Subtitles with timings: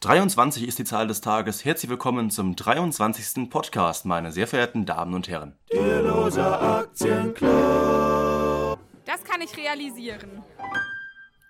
[0.00, 1.64] 23 ist die Zahl des Tages.
[1.64, 3.50] Herzlich willkommen zum 23.
[3.50, 5.56] Podcast, meine sehr verehrten Damen und Herren.
[5.68, 8.78] Tierloser Aktienclub.
[9.04, 10.44] Das kann ich realisieren.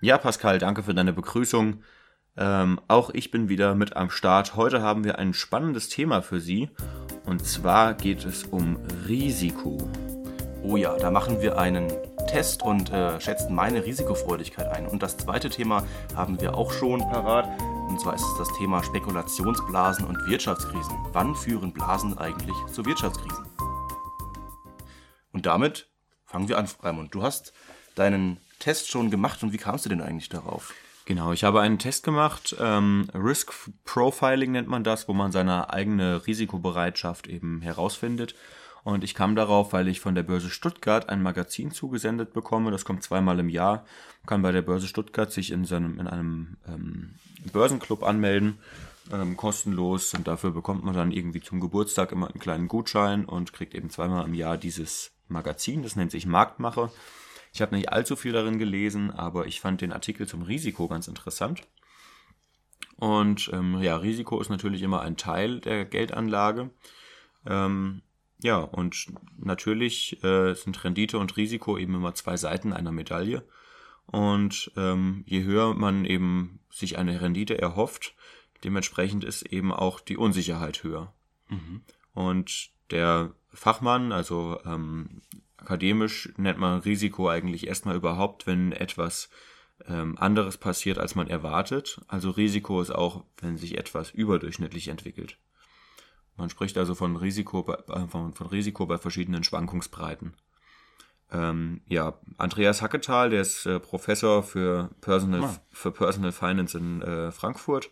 [0.01, 1.83] Ja, Pascal, danke für deine Begrüßung.
[2.37, 4.55] Ähm, auch ich bin wieder mit am Start.
[4.55, 6.71] Heute haben wir ein spannendes Thema für Sie.
[7.25, 8.77] Und zwar geht es um
[9.07, 9.77] Risiko.
[10.63, 11.93] Oh ja, da machen wir einen
[12.27, 14.87] Test und äh, schätzen meine Risikofreudigkeit ein.
[14.87, 15.83] Und das zweite Thema
[16.15, 17.47] haben wir auch schon parat.
[17.89, 20.95] Und zwar ist es das Thema Spekulationsblasen und Wirtschaftskrisen.
[21.11, 23.45] Wann führen Blasen eigentlich zu Wirtschaftskrisen?
[25.33, 25.89] Und damit
[26.25, 27.15] fangen wir an, Raimund.
[27.15, 27.51] Du hast
[27.95, 30.73] deinen Test schon gemacht und wie kamst du denn eigentlich darauf?
[31.05, 33.53] Genau, ich habe einen Test gemacht, ähm, Risk
[33.85, 38.35] Profiling nennt man das, wo man seine eigene Risikobereitschaft eben herausfindet.
[38.83, 42.69] Und ich kam darauf, weil ich von der Börse Stuttgart ein Magazin zugesendet bekomme.
[42.71, 43.85] Das kommt zweimal im Jahr.
[44.21, 47.15] Man kann bei der Börse Stuttgart sich in, seinem, in einem ähm,
[47.51, 48.59] Börsenclub anmelden,
[49.11, 50.13] ähm, kostenlos.
[50.13, 53.89] Und dafür bekommt man dann irgendwie zum Geburtstag immer einen kleinen Gutschein und kriegt eben
[53.89, 55.83] zweimal im Jahr dieses Magazin.
[55.83, 56.91] Das nennt sich Marktmache.
[57.53, 61.07] Ich habe nicht allzu viel darin gelesen, aber ich fand den Artikel zum Risiko ganz
[61.07, 61.63] interessant.
[62.97, 66.69] Und ähm, ja, Risiko ist natürlich immer ein Teil der Geldanlage.
[67.45, 68.01] Ähm,
[68.41, 73.43] ja, und natürlich äh, sind Rendite und Risiko eben immer zwei Seiten einer Medaille.
[74.11, 78.15] Und ähm, je höher man eben sich eine Rendite erhofft,
[78.63, 81.13] dementsprechend ist eben auch die Unsicherheit höher.
[81.47, 81.81] Mhm.
[82.13, 85.21] Und der Fachmann, also ähm,
[85.57, 89.29] akademisch nennt man Risiko eigentlich erstmal überhaupt, wenn etwas
[89.87, 92.01] ähm, anderes passiert, als man erwartet.
[92.07, 95.37] Also Risiko ist auch, wenn sich etwas überdurchschnittlich entwickelt.
[96.35, 100.33] Man spricht also von Risiko bei, äh, von, von Risiko bei verschiedenen Schwankungsbreiten.
[101.31, 105.61] Ähm, ja, Andreas Hacketal, der ist äh, Professor für Personal, ah.
[105.71, 107.89] für Personal Finance in äh, Frankfurt.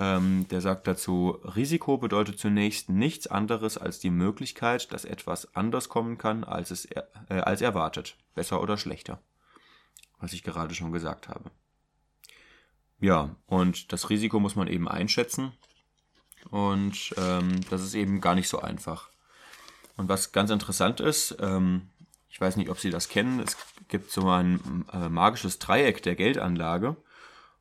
[0.00, 5.88] Ähm, der sagt dazu, Risiko bedeutet zunächst nichts anderes als die Möglichkeit, dass etwas anders
[5.88, 9.20] kommen kann, als es er, äh, als erwartet, besser oder schlechter.
[10.20, 11.50] Was ich gerade schon gesagt habe.
[13.00, 15.52] Ja, und das Risiko muss man eben einschätzen.
[16.50, 19.10] Und ähm, das ist eben gar nicht so einfach.
[19.96, 21.88] Und was ganz interessant ist, ähm,
[22.38, 23.56] ich weiß nicht, ob Sie das kennen, es
[23.88, 26.96] gibt so ein äh, magisches Dreieck der Geldanlage.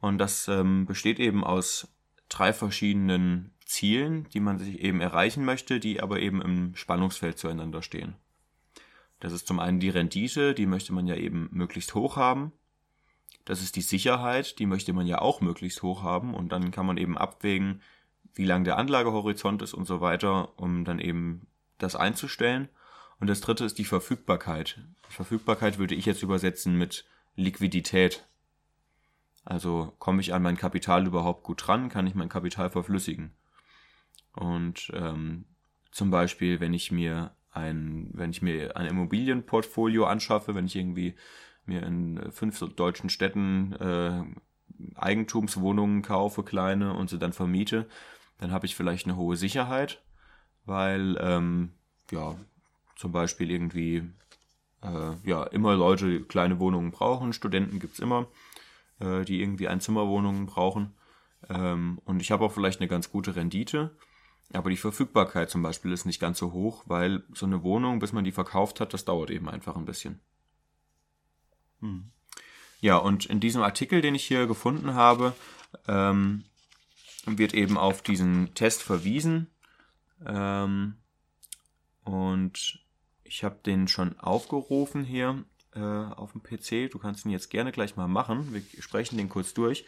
[0.01, 1.87] Und das ähm, besteht eben aus
[2.29, 7.81] drei verschiedenen Zielen, die man sich eben erreichen möchte, die aber eben im Spannungsfeld zueinander
[7.81, 8.17] stehen.
[9.19, 12.51] Das ist zum einen die Rendite, die möchte man ja eben möglichst hoch haben.
[13.45, 16.35] Das ist die Sicherheit, die möchte man ja auch möglichst hoch haben.
[16.35, 17.81] Und dann kann man eben abwägen,
[18.35, 21.47] wie lang der Anlagehorizont ist und so weiter, um dann eben
[21.79, 22.69] das einzustellen.
[23.19, 24.79] Und das dritte ist die Verfügbarkeit.
[25.09, 27.05] Verfügbarkeit würde ich jetzt übersetzen mit
[27.35, 28.27] Liquidität.
[29.43, 31.89] Also komme ich an mein Kapital überhaupt gut dran?
[31.89, 33.31] Kann ich mein Kapital verflüssigen?
[34.33, 35.45] Und ähm,
[35.91, 41.15] zum Beispiel, wenn ich mir ein, wenn ich mir ein Immobilienportfolio anschaffe, wenn ich irgendwie
[41.65, 44.23] mir in fünf deutschen Städten äh,
[44.95, 47.87] Eigentumswohnungen kaufe, kleine, und sie dann vermiete,
[48.37, 50.03] dann habe ich vielleicht eine hohe Sicherheit,
[50.65, 51.71] weil ähm,
[52.11, 52.35] ja
[52.97, 54.03] zum Beispiel irgendwie
[54.81, 58.27] äh, ja immer Leute kleine Wohnungen brauchen, Studenten gibt's immer,
[58.99, 60.93] äh, die irgendwie Einzimmerwohnungen brauchen.
[61.49, 63.95] Ähm, und ich habe auch vielleicht eine ganz gute Rendite,
[64.53, 68.13] aber die Verfügbarkeit zum Beispiel ist nicht ganz so hoch, weil so eine Wohnung, bis
[68.13, 70.19] man die verkauft hat, das dauert eben einfach ein bisschen.
[71.81, 72.11] Hm.
[72.79, 75.33] Ja, und in diesem Artikel, den ich hier gefunden habe,
[75.87, 76.43] ähm,
[77.25, 79.47] wird eben auf diesen Test verwiesen.
[80.25, 80.95] Ähm,
[82.03, 82.86] und
[83.27, 85.43] ich habe den schon aufgerufen hier
[85.75, 86.91] äh, auf dem PC.
[86.91, 88.53] Du kannst ihn jetzt gerne gleich mal machen.
[88.53, 89.85] Wir sprechen den kurz durch.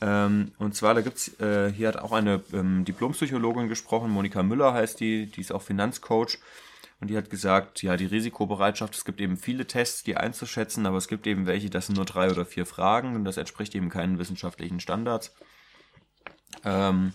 [0.00, 4.72] Ähm, und zwar, da gibt's, äh, hier hat auch eine ähm, Diplompsychologin gesprochen, Monika Müller
[4.72, 6.38] heißt die, die ist auch Finanzcoach.
[7.00, 10.98] Und die hat gesagt, ja, die Risikobereitschaft, es gibt eben viele Tests, die einzuschätzen, aber
[10.98, 13.88] es gibt eben welche, das sind nur drei oder vier Fragen und das entspricht eben
[13.88, 15.34] keinen wissenschaftlichen Standards.
[16.64, 17.12] Ähm,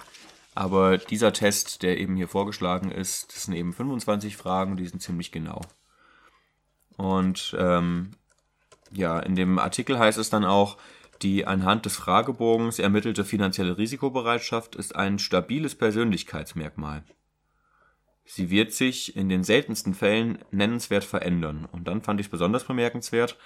[0.57, 5.03] aber dieser Test, der eben hier vorgeschlagen ist, das sind eben 25 Fragen, die sind
[5.03, 5.61] ziemlich genau.
[6.97, 8.13] Und ähm,
[8.91, 10.77] ja, in dem Artikel heißt es dann auch,
[11.21, 17.03] die anhand des Fragebogens ermittelte finanzielle Risikobereitschaft ist ein stabiles Persönlichkeitsmerkmal.
[18.25, 21.67] Sie wird sich in den seltensten Fällen nennenswert verändern.
[21.71, 23.37] Und dann fand ich es besonders bemerkenswert,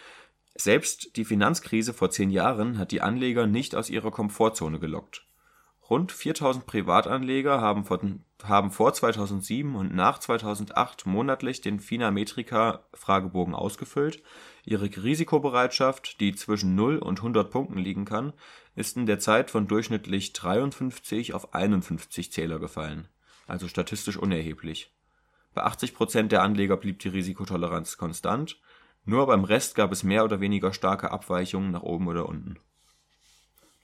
[0.55, 5.25] selbst die Finanzkrise vor zehn Jahren hat die Anleger nicht aus ihrer Komfortzone gelockt.
[5.91, 14.23] Rund 4000 Privatanleger haben, von, haben vor 2007 und nach 2008 monatlich den Finametrica-Fragebogen ausgefüllt.
[14.63, 18.31] Ihre Risikobereitschaft, die zwischen 0 und 100 Punkten liegen kann,
[18.73, 23.09] ist in der Zeit von durchschnittlich 53 auf 51 Zähler gefallen,
[23.45, 24.95] also statistisch unerheblich.
[25.53, 28.61] Bei 80 Prozent der Anleger blieb die Risikotoleranz konstant,
[29.03, 32.61] nur beim Rest gab es mehr oder weniger starke Abweichungen nach oben oder unten.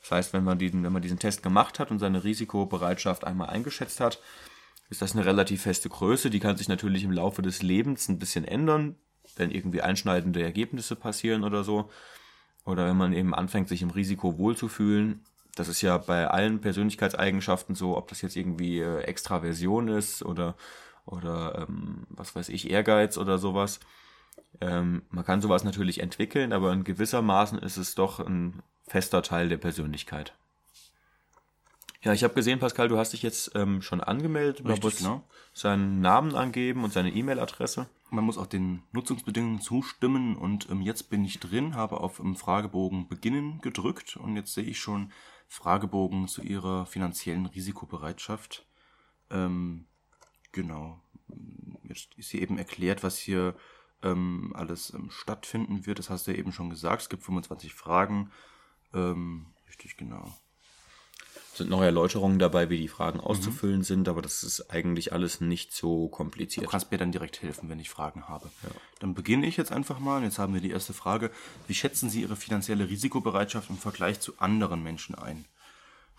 [0.08, 3.50] Das heißt, wenn man diesen, wenn man diesen Test gemacht hat und seine Risikobereitschaft einmal
[3.50, 4.22] eingeschätzt hat,
[4.90, 6.30] ist das eine relativ feste Größe.
[6.30, 8.96] Die kann sich natürlich im Laufe des Lebens ein bisschen ändern,
[9.36, 11.90] wenn irgendwie einschneidende Ergebnisse passieren oder so.
[12.64, 15.26] Oder wenn man eben anfängt, sich im Risiko wohlzufühlen.
[15.56, 20.56] Das ist ja bei allen Persönlichkeitseigenschaften so, ob das jetzt irgendwie äh, Extraversion ist oder,
[21.06, 23.82] oder ähm, was weiß ich, Ehrgeiz oder sowas.
[24.62, 29.50] Ähm, man kann sowas natürlich entwickeln, aber in gewissermaßen ist es doch ein fester Teil
[29.50, 30.34] der Persönlichkeit.
[32.02, 34.64] Ja, ich habe gesehen, Pascal, du hast dich jetzt ähm, schon angemeldet.
[34.64, 35.24] Man Richtig, muss genau.
[35.54, 37.88] seinen Namen angeben und seine E-Mail-Adresse.
[38.10, 42.36] Man muss auch den Nutzungsbedingungen zustimmen und ähm, jetzt bin ich drin, habe auf im
[42.36, 45.12] Fragebogen Beginnen gedrückt und jetzt sehe ich schon
[45.50, 48.66] Fragebogen zu Ihrer finanziellen Risikobereitschaft.
[49.30, 49.86] Ähm,
[50.52, 51.02] genau.
[51.84, 53.56] Jetzt ist hier eben erklärt, was hier
[54.04, 56.00] ähm, alles ähm, stattfinden wird.
[56.00, 57.02] Das hast du ja eben schon gesagt.
[57.02, 58.32] Es gibt 25 Fragen.
[58.94, 60.36] Ähm, richtig, genau.
[61.54, 63.24] Sind noch Erläuterungen dabei, wie die Fragen Mhm.
[63.26, 66.70] auszufüllen sind, aber das ist eigentlich alles nicht so Du kompliziert.
[66.70, 68.52] kannst mir dann direkt helfen, wenn ich Fragen habe.
[69.00, 70.22] Dann beginne ich jetzt einfach mal.
[70.24, 71.32] Jetzt haben wir die erste Frage.
[71.68, 75.46] Wie schätzen Sie Ihre finanzielle Risikobereitschaft im Vergleich zu anderen Menschen ein?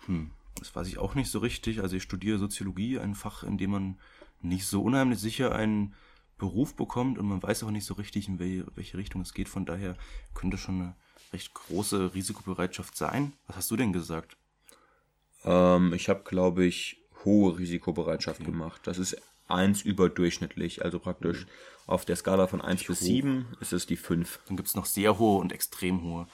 [0.07, 1.79] Hm, das weiß ich auch nicht so richtig.
[1.81, 3.97] Also ich studiere Soziologie, ein Fach, in dem man
[4.41, 5.95] nicht so unheimlich sicher einen
[6.37, 9.47] Beruf bekommt und man weiß auch nicht so richtig, in welche, welche Richtung es geht.
[9.47, 9.95] Von daher
[10.33, 10.95] könnte schon eine
[11.33, 13.33] recht große Risikobereitschaft sein.
[13.47, 14.37] Was hast du denn gesagt?
[15.43, 18.81] Ähm, ich habe, glaube ich, hohe Risikobereitschaft gemacht.
[18.85, 19.17] Das ist
[19.47, 21.47] eins überdurchschnittlich, also praktisch
[21.87, 24.39] auf der Skala von 1 bis 7 ist es die 5.
[24.47, 26.27] Dann gibt es noch sehr hohe und extrem hohe.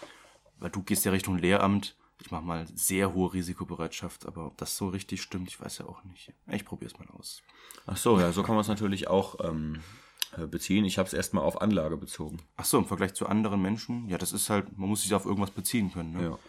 [0.60, 1.96] Weil du gehst ja Richtung Lehramt.
[2.22, 5.86] Ich mache mal sehr hohe Risikobereitschaft, aber ob das so richtig stimmt, ich weiß ja
[5.86, 6.34] auch nicht.
[6.52, 7.42] Ich probiere es mal aus.
[7.86, 10.05] Ach so, ja, so kann man es natürlich auch ähm, äh,
[10.42, 10.86] beziehen.
[10.86, 12.42] Ich habe es erstmal auf Anlage bezogen.
[12.58, 15.26] Ach so, im Vergleich zu anderen Menschen, ja, das ist halt, man muss sich auf
[15.26, 16.14] irgendwas beziehen können.
[16.14, 16.24] Ne?
[16.24, 16.40] Ja.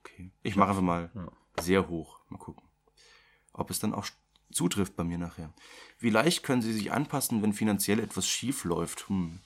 [0.00, 0.30] Okay.
[0.42, 1.10] Ich mache einfach mal
[1.60, 2.20] sehr hoch.
[2.28, 2.62] Mal gucken.
[3.52, 4.06] Ob es dann auch
[4.52, 5.52] zutrifft bei mir nachher.
[5.98, 9.08] Wie leicht können Sie sich anpassen, wenn finanziell etwas schief läuft?
[9.08, 9.40] Hm.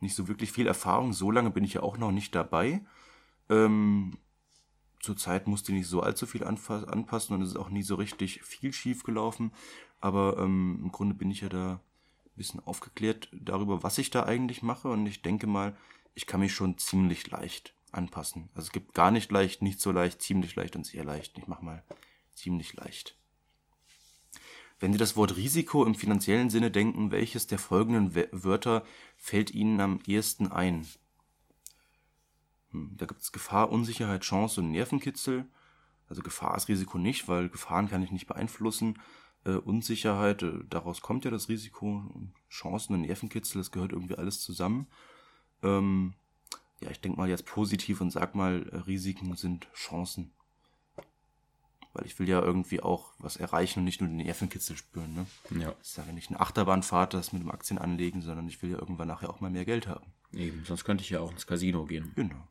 [0.00, 2.84] Nicht so wirklich viel Erfahrung, so lange bin ich ja auch noch nicht dabei.
[3.48, 4.18] Ähm,
[5.00, 8.42] zurzeit musste ich nicht so allzu viel anpassen und es ist auch nie so richtig
[8.42, 9.52] viel schief gelaufen.
[10.00, 11.80] Aber ähm, im Grunde bin ich ja da
[12.38, 14.88] bisschen aufgeklärt darüber, was ich da eigentlich mache.
[14.88, 15.76] Und ich denke mal,
[16.14, 18.48] ich kann mich schon ziemlich leicht anpassen.
[18.54, 21.36] Also es gibt gar nicht leicht, nicht so leicht, ziemlich leicht und sehr leicht.
[21.38, 21.84] Ich mache mal
[22.32, 23.16] ziemlich leicht.
[24.80, 28.84] Wenn Sie das Wort Risiko im finanziellen Sinne denken, welches der folgenden Wörter
[29.16, 30.86] fällt Ihnen am ehesten ein?
[32.70, 35.46] Hm, Da gibt es Gefahr, Unsicherheit, Chance und Nervenkitzel.
[36.08, 38.98] Also Gefahr ist Risiko nicht, weil Gefahren kann ich nicht beeinflussen.
[39.44, 42.02] Äh, Unsicherheit, äh, daraus kommt ja das Risiko.
[42.50, 44.86] Chancen und Nervenkitzel, das gehört irgendwie alles zusammen.
[45.62, 46.14] Ähm,
[46.80, 50.30] ja, ich denke mal jetzt positiv und sag mal, äh, Risiken sind Chancen.
[51.92, 55.14] Weil ich will ja irgendwie auch was erreichen und nicht nur den Nervenkitzel spüren.
[55.14, 55.26] Ne?
[55.60, 55.74] Ja.
[55.82, 59.08] Ich sage nicht eine Achterbahnfahrt, das mit dem Aktien anlegen, sondern ich will ja irgendwann
[59.08, 60.06] nachher auch mal mehr Geld haben.
[60.32, 62.12] Eben, sonst könnte ich ja auch ins Casino gehen.
[62.14, 62.46] Genau.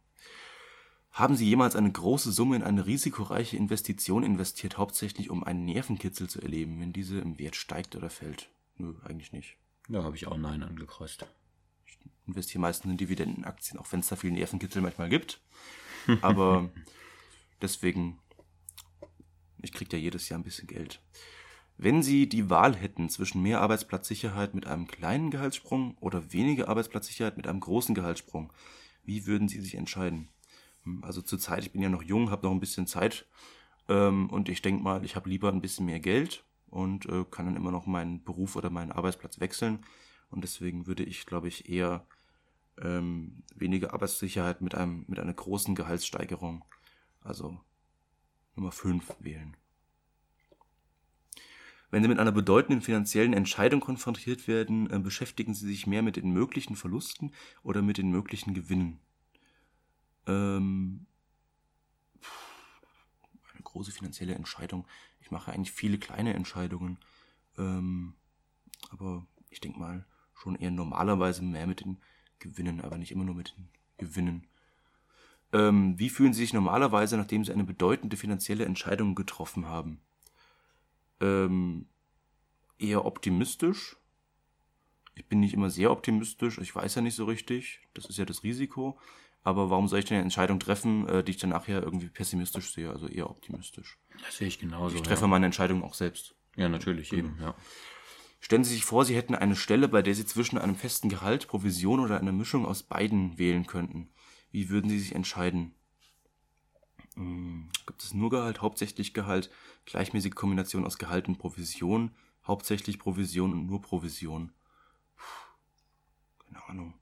[1.18, 6.30] Haben Sie jemals eine große Summe in eine risikoreiche Investition investiert, hauptsächlich um einen Nervenkitzel
[6.30, 8.52] zu erleben, wenn diese im Wert steigt oder fällt?
[8.78, 9.58] Nö, eigentlich nicht.
[9.90, 11.26] Da habe ich auch Nein angekreuzt.
[11.88, 11.98] Ich
[12.28, 15.42] investiere meistens in Dividendenaktien, auch wenn es da viel Nervenkitzel manchmal gibt.
[16.22, 16.70] Aber
[17.64, 18.20] deswegen,
[19.64, 21.02] ich kriege ja jedes Jahr ein bisschen Geld.
[21.80, 27.38] Wenn Sie die Wahl hätten zwischen mehr Arbeitsplatzsicherheit mit einem kleinen Gehaltssprung oder weniger Arbeitsplatzsicherheit
[27.38, 28.54] mit einem großen Gehaltssprung,
[29.04, 30.30] wie würden Sie sich entscheiden?
[31.04, 33.26] Also zurzeit, ich bin ja noch jung, habe noch ein bisschen Zeit
[33.88, 37.46] ähm, und ich denke mal, ich habe lieber ein bisschen mehr Geld und äh, kann
[37.46, 39.80] dann immer noch meinen Beruf oder meinen Arbeitsplatz wechseln.
[40.30, 42.06] Und deswegen würde ich, glaube ich, eher
[42.82, 46.66] ähm, weniger Arbeitssicherheit mit einem mit einer großen Gehaltssteigerung,
[47.22, 47.60] also
[48.56, 49.56] Nummer 5 wählen.
[51.90, 56.18] Wenn Sie mit einer bedeutenden finanziellen Entscheidung konfrontiert werden, äh, beschäftigen Sie sich mehr mit
[56.18, 57.32] den möglichen Verlusten
[57.64, 59.00] oder mit den möglichen Gewinnen?
[60.28, 61.06] Ähm,
[63.54, 64.86] eine große finanzielle Entscheidung.
[65.22, 66.98] Ich mache eigentlich viele kleine Entscheidungen.
[67.58, 68.14] Ähm,
[68.90, 70.06] aber ich denke mal
[70.36, 71.98] schon eher normalerweise mehr mit den
[72.40, 74.48] Gewinnen, aber nicht immer nur mit den Gewinnen.
[75.54, 80.02] Ähm, wie fühlen Sie sich normalerweise, nachdem Sie eine bedeutende finanzielle Entscheidung getroffen haben?
[81.20, 81.88] Ähm,
[82.78, 83.98] eher optimistisch.
[85.16, 86.60] Ich bin nicht immer sehr optimistisch.
[86.60, 87.80] Ich weiß ja nicht so richtig.
[87.94, 89.00] Das ist ja das Risiko.
[89.48, 92.74] Aber warum soll ich denn eine Entscheidung treffen, äh, die ich dann nachher irgendwie pessimistisch
[92.74, 92.90] sehe?
[92.90, 93.98] Also eher optimistisch.
[94.22, 94.94] Das sehe ich genauso.
[94.94, 96.36] Ich treffe meine Entscheidung auch selbst.
[96.58, 97.56] Ja, natürlich, eben, ja.
[98.42, 101.48] Stellen Sie sich vor, Sie hätten eine Stelle, bei der Sie zwischen einem festen Gehalt,
[101.48, 104.10] Provision oder einer Mischung aus beiden wählen könnten.
[104.52, 105.74] Wie würden Sie sich entscheiden?
[107.16, 109.50] Hm, gibt es nur Gehalt, hauptsächlich Gehalt,
[109.86, 112.12] gleichmäßige Kombination aus Gehalt und Provision,
[112.46, 114.52] hauptsächlich Provision und nur Provision?
[115.16, 116.96] Puh, keine Ahnung.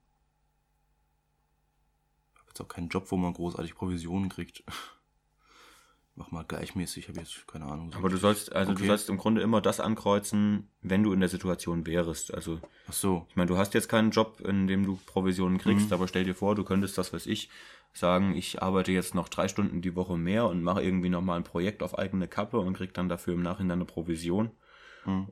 [2.55, 4.63] Jetzt auch keinen Job, wo man großartig Provisionen kriegt.
[6.15, 7.91] Mach mal gleichmäßig, habe jetzt keine Ahnung.
[7.93, 8.83] Aber du sollst, also Okay.
[8.83, 12.33] du sollst im Grunde immer das ankreuzen, wenn du in der Situation wärst.
[12.33, 13.25] Also Ach so.
[13.29, 16.33] Ich meine, du hast jetzt keinen Job, in dem du Provisionen kriegst, aber stell dir
[16.33, 17.49] vor, du könntest das, was ich,
[17.91, 21.43] sagen, ich arbeite jetzt noch drei Stunden die Woche mehr und mache irgendwie nochmal ein
[21.43, 24.51] Projekt auf eigene Kappe und krieg dann dafür im Nachhinein eine Provision.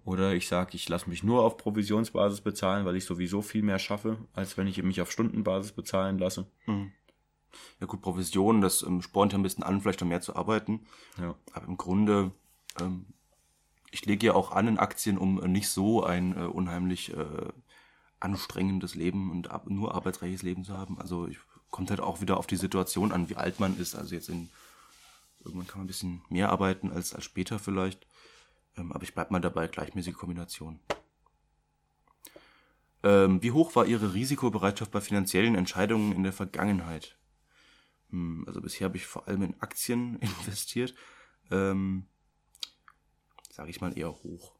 [0.03, 3.80] Oder ich sage, ich lasse mich nur auf Provisionsbasis bezahlen, weil ich sowieso viel mehr
[3.80, 6.46] schaffe, als wenn ich mich auf Stundenbasis bezahlen lasse.
[7.79, 10.86] Ja gut, Provision, das ähm, spornt ja ein bisschen an, vielleicht noch mehr zu arbeiten.
[11.19, 11.36] Ja.
[11.53, 12.31] Aber im Grunde,
[12.79, 13.05] ähm,
[13.91, 17.50] ich lege ja auch an in Aktien, um äh, nicht so ein äh, unheimlich äh,
[18.19, 21.00] anstrengendes Leben und ab, nur arbeitsreiches Leben zu haben.
[21.00, 21.38] Also ich,
[21.74, 23.95] kommt halt auch wieder auf die Situation an, wie alt man ist.
[23.95, 24.50] Also jetzt in
[25.43, 28.05] irgendwann kann man ein bisschen mehr arbeiten als, als später vielleicht.
[28.77, 30.79] Ähm, aber ich bleib mal dabei, gleichmäßige Kombination.
[33.03, 37.17] Ähm, wie hoch war Ihre Risikobereitschaft bei finanziellen Entscheidungen in der Vergangenheit?
[38.13, 40.93] Hm, Also bisher habe ich vor allem in Aktien investiert.
[41.51, 42.05] Ähm,
[43.51, 44.55] Sage ich mal eher hoch.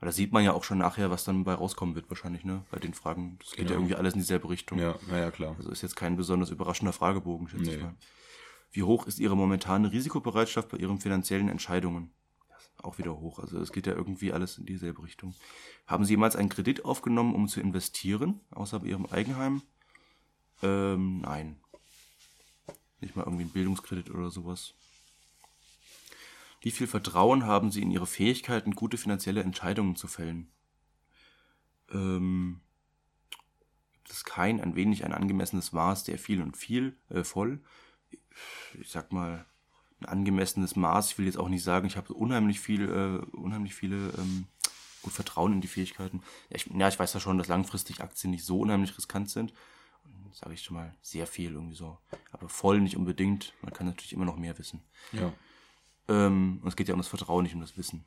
[0.00, 2.64] Weil da sieht man ja auch schon nachher, was dann bei rauskommen wird wahrscheinlich, ne?
[2.70, 3.36] Bei den Fragen.
[3.40, 3.80] Das geht ja Genau.
[3.80, 4.78] irgendwie alles in dieselbe Richtung.
[4.78, 5.56] Ja, naja, klar.
[5.56, 7.82] Also ist jetzt kein besonders überraschender Fragebogen, schätze ich Nee.
[7.82, 7.96] mal.
[8.70, 12.12] Wie hoch ist Ihre momentane Risikobereitschaft bei Ihren finanziellen Entscheidungen?
[12.50, 13.38] Das ist auch wieder hoch.
[13.38, 15.34] Also es geht ja irgendwie alles in dieselbe Richtung.
[15.86, 19.62] Haben Sie jemals einen Kredit aufgenommen, um zu investieren, außer bei Ihrem Eigenheim?
[20.62, 21.60] Ähm, nein.
[23.00, 24.74] Nicht mal irgendwie einen Bildungskredit oder sowas.
[26.60, 30.50] Wie viel Vertrauen haben Sie in Ihre Fähigkeiten, gute finanzielle Entscheidungen zu fällen?
[31.92, 32.60] Ähm,
[34.08, 37.60] gibt es kein, ein wenig, ein angemessenes Maß, der viel und viel, äh, voll.
[38.80, 39.46] Ich sag mal,
[40.00, 41.12] ein angemessenes Maß.
[41.12, 44.46] Ich will jetzt auch nicht sagen, ich habe unheimlich viel, äh, unheimlich viele, ähm,
[45.02, 46.22] gut Vertrauen in die Fähigkeiten.
[46.50, 49.52] Ja ich, ja, ich weiß ja schon, dass langfristig Aktien nicht so unheimlich riskant sind.
[50.32, 51.98] Sage ich schon mal, sehr viel irgendwie so.
[52.32, 53.54] Aber voll nicht unbedingt.
[53.62, 54.82] Man kann natürlich immer noch mehr wissen.
[55.12, 55.32] Ja.
[56.08, 58.04] Ähm, und es geht ja um das Vertrauen, nicht um das Wissen.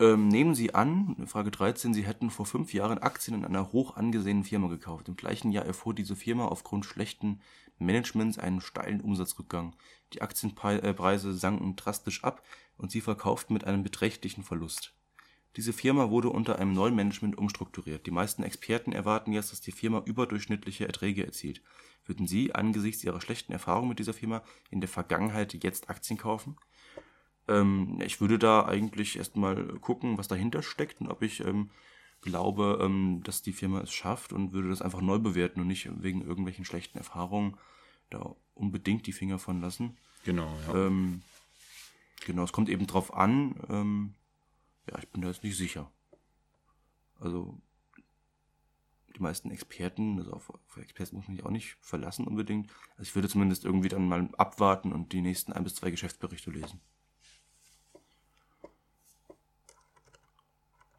[0.00, 3.96] Ähm, nehmen Sie an, Frage 13, Sie hätten vor fünf Jahren Aktien in einer hoch
[3.96, 5.08] angesehenen Firma gekauft.
[5.08, 7.40] Im gleichen Jahr erfuhr diese Firma aufgrund schlechten
[7.78, 9.74] Managements einen steilen Umsatzrückgang.
[10.12, 12.44] Die Aktienpreise sanken drastisch ab
[12.76, 14.92] und Sie verkauften mit einem beträchtlichen Verlust.
[15.58, 18.06] Diese Firma wurde unter einem neuen Management umstrukturiert.
[18.06, 21.62] Die meisten Experten erwarten jetzt, dass die Firma überdurchschnittliche Erträge erzielt.
[22.06, 26.56] Würden Sie angesichts Ihrer schlechten Erfahrung mit dieser Firma in der Vergangenheit jetzt Aktien kaufen?
[27.48, 31.70] Ähm, ich würde da eigentlich erstmal gucken, was dahinter steckt und ob ich ähm,
[32.20, 35.90] glaube, ähm, dass die Firma es schafft und würde das einfach neu bewerten und nicht
[36.00, 37.56] wegen irgendwelchen schlechten Erfahrungen
[38.10, 39.96] da unbedingt die Finger von lassen.
[40.24, 40.86] Genau, ja.
[40.86, 41.22] Ähm,
[42.26, 44.14] genau, es kommt eben drauf an.
[44.88, 45.90] Ja, ich bin da jetzt nicht sicher.
[47.20, 47.60] Also
[49.16, 52.70] die meisten Experten, also auf, auf Experten muss man sich auch nicht verlassen unbedingt.
[52.92, 56.50] Also ich würde zumindest irgendwie dann mal abwarten und die nächsten ein bis zwei Geschäftsberichte
[56.50, 56.80] lesen.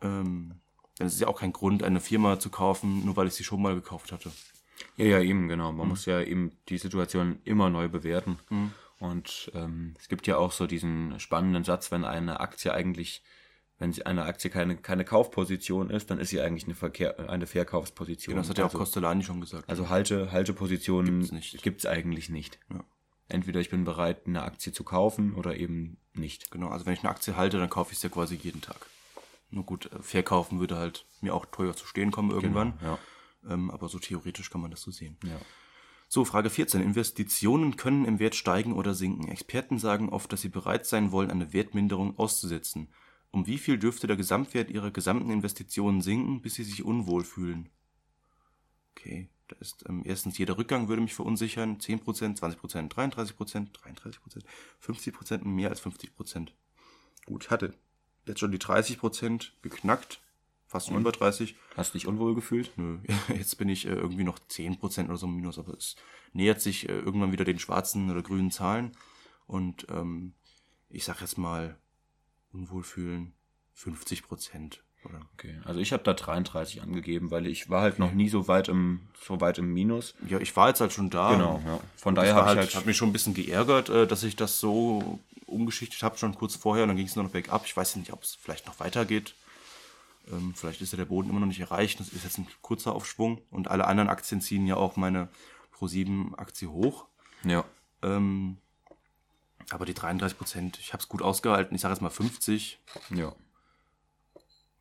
[0.01, 0.59] Ähm,
[0.99, 3.61] ist es ja auch kein Grund, eine Firma zu kaufen, nur weil ich sie schon
[3.61, 4.31] mal gekauft hatte.
[4.97, 5.71] Ja, ja, eben, genau.
[5.71, 8.37] Man muss ja eben die Situation immer neu bewerten.
[8.99, 13.23] Und ähm, es gibt ja auch so diesen spannenden Satz, wenn eine Aktie eigentlich,
[13.79, 17.47] wenn sie eine Aktie keine, keine Kaufposition ist, dann ist sie eigentlich eine, Verkehr, eine
[17.47, 18.33] Verkaufsposition.
[18.33, 19.69] Genau, das hat ja auch also, Costellani schon gesagt.
[19.69, 21.63] also Halte, Haltepositionen nicht.
[21.63, 22.59] gibt's eigentlich nicht.
[22.71, 22.83] Ja.
[23.29, 26.51] Entweder ich bin bereit, eine Aktie zu kaufen oder eben nicht.
[26.51, 28.85] Genau, also wenn ich eine Aktie halte, dann kaufe ich sie ja quasi jeden Tag.
[29.49, 32.77] Nur gut, äh, verkaufen würde halt mir auch teuer zu stehen kommen irgendwann.
[32.79, 32.99] Genau,
[33.45, 33.53] ja.
[33.53, 35.17] Ähm, aber so theoretisch kann man das so sehen.
[35.23, 35.39] Ja.
[36.09, 36.81] So, Frage 14.
[36.81, 39.29] Investitionen können im Wert steigen oder sinken.
[39.29, 42.89] Experten sagen oft, dass sie bereit sein wollen, eine Wertminderung auszusetzen.
[43.31, 47.69] Um wie viel dürfte der Gesamtwert ihrer gesamten Investitionen sinken, bis sie sich unwohl fühlen?
[48.91, 51.77] Okay, da ist ähm, erstens jeder Rückgang würde mich verunsichern.
[51.77, 54.43] 10%, 20%, 33%, 33%,
[54.81, 56.49] 50% und mehr als 50%.
[57.25, 57.73] Gut, ich hatte
[58.25, 60.21] jetzt schon die 30% geknackt.
[60.65, 61.55] fast über 30.
[61.75, 62.71] Hast du dich unwohl gefühlt?
[62.77, 65.95] Nö, jetzt bin ich äh, irgendwie noch 10% oder so im Minus, aber es
[66.33, 68.91] nähert sich äh, irgendwann wieder den schwarzen oder grünen Zahlen.
[69.47, 70.33] Und ähm,
[70.89, 71.77] ich sag jetzt mal,
[72.53, 73.33] unwohl fühlen
[73.73, 74.83] 50 Prozent.
[75.05, 75.21] Oder?
[75.33, 78.67] Okay, also ich habe da 33 angegeben, weil ich war halt noch nie so weit
[78.67, 80.13] im so weit im Minus.
[80.27, 81.31] Ja, ich war jetzt halt schon da.
[81.31, 81.79] Genau, ja.
[81.95, 84.35] Von daher habe halt, ich halt hat mich schon ein bisschen geärgert, äh, dass ich
[84.35, 86.83] das so umgeschichtet habe, schon kurz vorher.
[86.83, 87.65] Und dann ging es nur noch bergab.
[87.65, 89.35] Ich weiß nicht, ob es vielleicht noch weitergeht.
[90.29, 91.99] Ähm, vielleicht ist ja der Boden immer noch nicht erreicht.
[91.99, 93.41] Das ist jetzt ein kurzer Aufschwung.
[93.51, 95.29] Und alle anderen Aktien ziehen ja auch meine
[95.77, 97.05] Pro7-Aktie hoch.
[97.43, 97.63] ja.
[98.01, 98.57] Ähm,
[99.69, 101.75] aber die 33 Prozent, ich habe es gut ausgehalten.
[101.75, 102.79] Ich sage jetzt mal 50.
[103.11, 103.35] Ja.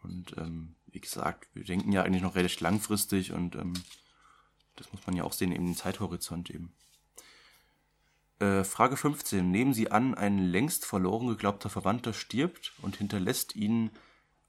[0.03, 3.75] Und ähm, wie gesagt, wir denken ja eigentlich noch relativ langfristig und ähm,
[4.77, 6.73] das muss man ja auch sehen, eben den Zeithorizont eben.
[8.39, 9.51] Äh, Frage 15.
[9.51, 13.91] Nehmen Sie an, ein längst verloren geglaubter Verwandter stirbt und hinterlässt Ihnen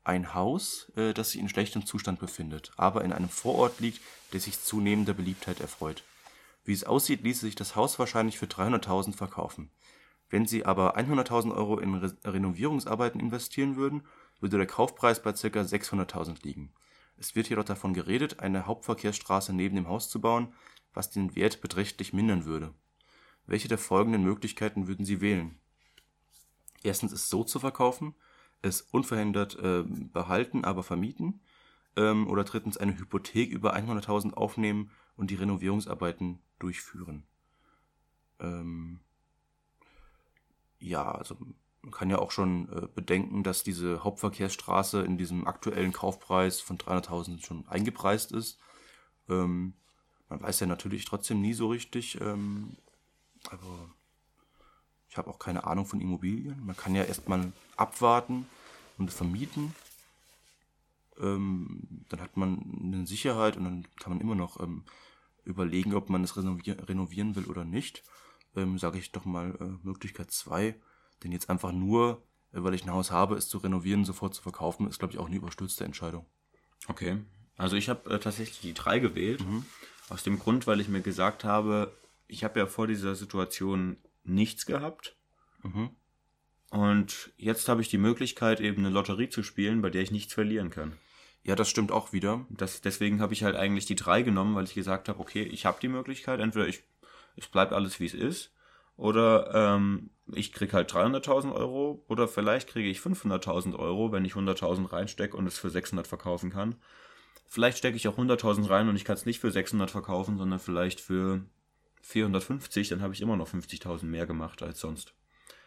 [0.03, 4.39] ein Haus, äh, das sich in schlechtem Zustand befindet, aber in einem Vorort liegt, der
[4.39, 6.03] sich zunehmender Beliebtheit erfreut.
[6.63, 9.71] Wie es aussieht, ließe sich das Haus wahrscheinlich für 300.000 verkaufen.
[10.29, 14.03] Wenn Sie aber 100.000 Euro in Re Renovierungsarbeiten investieren würden,
[14.39, 15.47] würde der Kaufpreis bei ca.
[15.47, 16.71] 600.000 liegen.
[17.17, 20.53] Es wird jedoch davon geredet, eine Hauptverkehrsstraße neben dem Haus zu bauen,
[20.93, 22.73] was den Wert beträchtlich mindern würde.
[23.45, 25.57] Welche der folgenden Möglichkeiten würden Sie wählen?
[26.83, 28.13] Erstens es so zu verkaufen,
[28.61, 31.41] es unverhindert äh, behalten, aber vermieten.
[31.95, 37.23] Ähm, oder drittens eine Hypothek über 100.000 aufnehmen und die Renovierungsarbeiten durchführen.
[38.39, 38.99] Ähm,
[40.79, 41.37] ja, also
[41.81, 46.77] man kann ja auch schon äh, bedenken, dass diese Hauptverkehrsstraße in diesem aktuellen Kaufpreis von
[46.77, 48.59] 300.000 schon eingepreist ist.
[49.29, 49.73] Ähm,
[50.27, 52.75] man weiß ja natürlich trotzdem nie so richtig, ähm,
[53.49, 53.89] aber
[55.09, 56.63] ich habe auch keine Ahnung von Immobilien.
[56.65, 58.45] Man kann ja erstmal abwarten
[58.97, 59.73] und vermieten.
[61.19, 64.83] Ähm, dann hat man eine Sicherheit und dann kann man immer noch ähm,
[65.45, 68.03] überlegen, ob man es renovier renovieren will oder nicht.
[68.55, 70.75] Ähm, Sage ich doch mal äh, Möglichkeit 2.
[71.23, 74.41] Denn jetzt einfach nur, äh, weil ich ein Haus habe, es zu renovieren, sofort zu
[74.41, 76.25] verkaufen, ist, glaube ich, auch eine überstürzte Entscheidung.
[76.87, 77.17] Okay.
[77.57, 79.41] Also ich habe äh, tatsächlich die drei gewählt.
[80.09, 81.95] Aus dem Grund, weil ich mir gesagt habe,
[82.27, 85.15] ich habe ja vor dieser Situation nichts gehabt.
[86.71, 90.33] Und jetzt habe ich die Möglichkeit, eben eine Lotterie zu spielen, bei der ich nichts
[90.33, 90.93] verlieren kann.
[91.43, 92.45] Ja, das stimmt auch wieder.
[92.49, 95.65] Das, deswegen habe ich halt eigentlich die drei genommen, weil ich gesagt habe, okay, ich
[95.65, 96.83] habe die Möglichkeit, entweder ich,
[97.39, 98.51] es bleibt alles wie es ist,
[98.97, 104.33] oder ähm, ich krieg halt 300.000 Euro, oder vielleicht kriege ich 500.000 Euro, wenn ich
[104.33, 106.75] 100.000 reinstecke und es für 600 verkaufen kann.
[107.47, 110.59] Vielleicht stecke ich auch 100.000 rein und ich kann es nicht für 600 verkaufen, sondern
[110.59, 111.41] vielleicht für
[112.01, 115.13] 450, dann habe ich immer noch 50.000 mehr gemacht als sonst.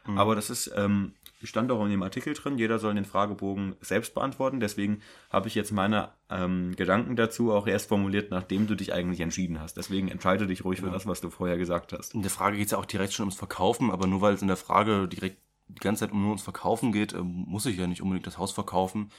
[0.05, 1.13] Aber das ist, ähm,
[1.45, 4.61] stand auch in dem Artikel drin, jeder soll den Fragebogen selbst beantworten.
[4.61, 9.21] Deswegen habe ich jetzt meine ähm, Gedanken dazu auch erst formuliert, nachdem du dich eigentlich
[9.21, 9.77] entschieden hast.
[9.77, 12.15] Deswegen entscheide dich ruhig für das, was du vorher gesagt hast.
[12.15, 14.43] In der Frage geht es ja auch direkt schon ums Verkaufen, aber nur weil es
[14.43, 15.37] in der Frage direkt
[15.69, 18.53] die ganze Zeit nur ums Verkaufen geht, ähm, muss ich ja nicht unbedingt das Haus
[18.53, 19.11] verkaufen.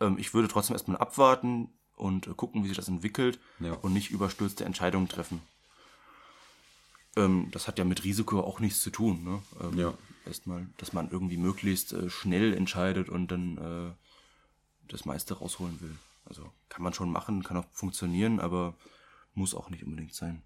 [0.00, 3.74] Ähm, ich würde trotzdem erstmal abwarten und äh, gucken, wie sich das entwickelt Ja.
[3.74, 5.40] und nicht überstürzte Entscheidungen treffen.
[7.16, 9.22] Ähm, das hat ja mit Risiko auch nichts zu tun.
[9.24, 9.80] Ne?
[9.80, 9.94] Ja.
[10.26, 13.92] Erstmal, dass man irgendwie möglichst äh, schnell entscheidet und dann äh,
[14.88, 15.96] das meiste rausholen will.
[16.24, 18.74] Also kann man schon machen, kann auch funktionieren, aber
[19.34, 20.42] muss auch nicht unbedingt sein.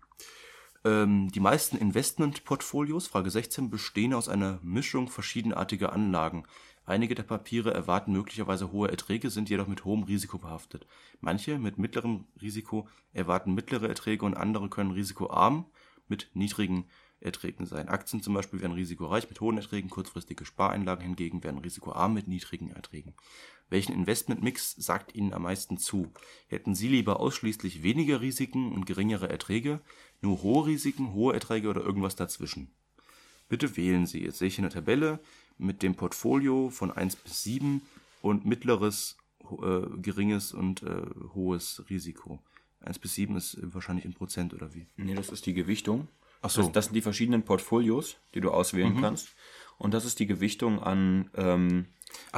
[0.84, 6.44] Ähm, die meisten Investmentportfolios, Frage 16, bestehen aus einer Mischung verschiedenartiger Anlagen.
[6.86, 10.86] Einige der Papiere erwarten möglicherweise hohe Erträge, sind jedoch mit hohem Risiko behaftet.
[11.20, 15.66] Manche mit mittlerem Risiko erwarten mittlere Erträge und andere können risikoarm
[16.08, 17.05] mit niedrigen Erträgen
[17.66, 17.88] sein.
[17.88, 22.70] Aktien zum Beispiel werden risikoreich mit hohen Erträgen, kurzfristige Spareinlagen hingegen werden risikoarm mit niedrigen
[22.70, 23.14] Erträgen.
[23.68, 26.12] Welchen Investmentmix sagt Ihnen am meisten zu?
[26.46, 29.80] Hätten Sie lieber ausschließlich weniger Risiken und geringere Erträge,
[30.20, 32.70] nur hohe Risiken, hohe Erträge oder irgendwas dazwischen?
[33.48, 34.22] Bitte wählen Sie.
[34.22, 35.20] Jetzt sehe ich hier eine Tabelle
[35.58, 37.82] mit dem Portfolio von 1 bis 7
[38.22, 39.16] und mittleres,
[39.62, 41.02] äh, geringes und äh,
[41.34, 42.40] hohes Risiko.
[42.80, 44.86] 1 bis 7 ist wahrscheinlich in Prozent oder wie?
[44.96, 46.08] Nee, das ist die Gewichtung.
[46.42, 46.62] Ach so.
[46.62, 49.28] Das, das sind die verschiedenen Portfolios, die du auswählen kannst.
[49.78, 51.86] Und das ist die Gewichtung an, ähm,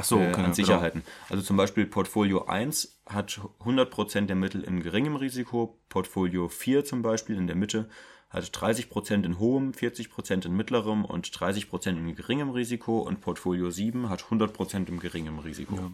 [0.01, 0.53] so, äh, an genau.
[0.53, 1.03] Sicherheiten.
[1.29, 7.01] Also zum Beispiel Portfolio 1 hat 100% der Mittel in geringem Risiko, Portfolio 4 zum
[7.01, 7.89] Beispiel in der Mitte
[8.29, 14.09] hat 30% in hohem, 40% in mittlerem und 30% in geringem Risiko und Portfolio 7
[14.09, 15.91] hat 100% im geringem Risiko.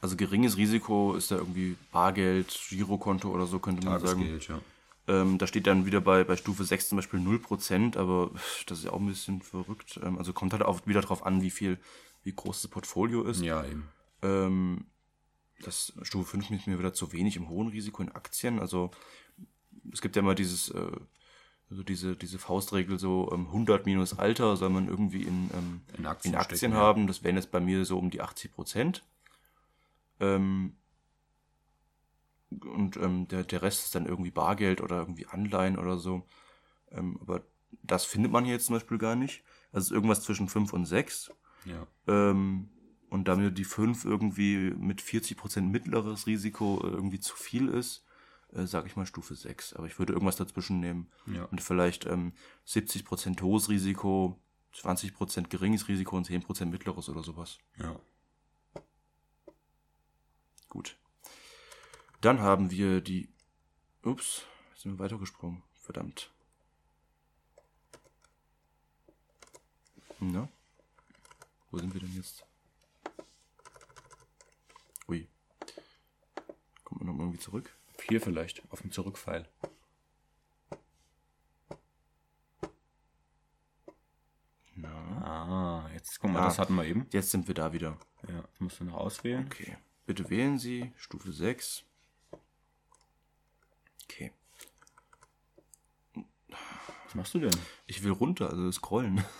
[0.00, 4.40] Also geringes Risiko ist da irgendwie Bargeld, Girokonto oder so, könnte man sagen.
[4.46, 4.60] ja.
[5.08, 8.30] Ähm, da steht dann wieder bei, bei Stufe 6 zum Beispiel 0%, aber
[8.66, 9.98] das ist ja auch ein bisschen verrückt.
[10.02, 11.78] Ähm, also kommt halt auch wieder drauf an, wie viel,
[12.22, 13.42] wie groß das Portfolio ist.
[13.42, 13.88] Ja, eben.
[14.22, 14.86] Ähm,
[15.60, 18.60] das Stufe 5 ist mir wieder zu wenig im hohen Risiko in Aktien.
[18.60, 18.90] Also
[19.92, 20.92] es gibt ja immer dieses, äh,
[21.68, 26.06] also diese, diese Faustregel so ähm, 100 minus Alter soll man irgendwie in, ähm, In
[26.06, 26.78] Aktien in Aktien stecken, ja.
[26.78, 27.06] haben.
[27.06, 29.04] Das wären jetzt bei mir so um die 80 Prozent.
[30.20, 30.76] Ähm,
[32.60, 36.26] und ähm, der, der Rest ist dann irgendwie Bargeld oder irgendwie Anleihen oder so.
[36.90, 37.42] Ähm, aber
[37.82, 39.42] das findet man hier jetzt zum Beispiel gar nicht.
[39.72, 41.32] Also es ist irgendwas zwischen 5 und 6.
[41.64, 41.86] Ja.
[42.06, 42.68] Ähm,
[43.08, 48.04] und da mir die 5 irgendwie mit 40% mittleres Risiko irgendwie zu viel ist,
[48.52, 49.74] äh, sage ich mal Stufe 6.
[49.74, 51.10] Aber ich würde irgendwas dazwischen nehmen.
[51.26, 51.44] Ja.
[51.44, 52.32] Und vielleicht ähm,
[52.66, 54.38] 70% hohes Risiko,
[54.74, 57.58] 20% geringes Risiko und 10% mittleres oder sowas.
[57.78, 57.98] Ja.
[60.68, 60.96] Gut.
[62.22, 63.28] Dann haben wir die.
[64.04, 65.62] Ups, sind wir weitergesprungen.
[65.74, 66.30] Verdammt.
[70.20, 70.48] Na?
[71.72, 72.44] Wo sind wir denn jetzt?
[75.08, 75.26] Ui.
[76.84, 77.74] Kommt man noch mal irgendwie zurück?
[78.08, 79.48] Hier vielleicht, auf dem Zurückpfeil.
[84.76, 84.90] Na.
[85.86, 86.44] Ah, jetzt guck mal, Ah.
[86.46, 87.06] das hatten wir eben.
[87.10, 87.98] Jetzt sind wir da wieder.
[88.28, 89.46] Ja, musst du noch auswählen.
[89.46, 89.76] Okay.
[90.06, 91.84] Bitte wählen Sie Stufe 6.
[94.12, 94.32] Okay.
[97.04, 97.50] Was machst du denn?
[97.86, 99.24] Ich will runter, also scrollen.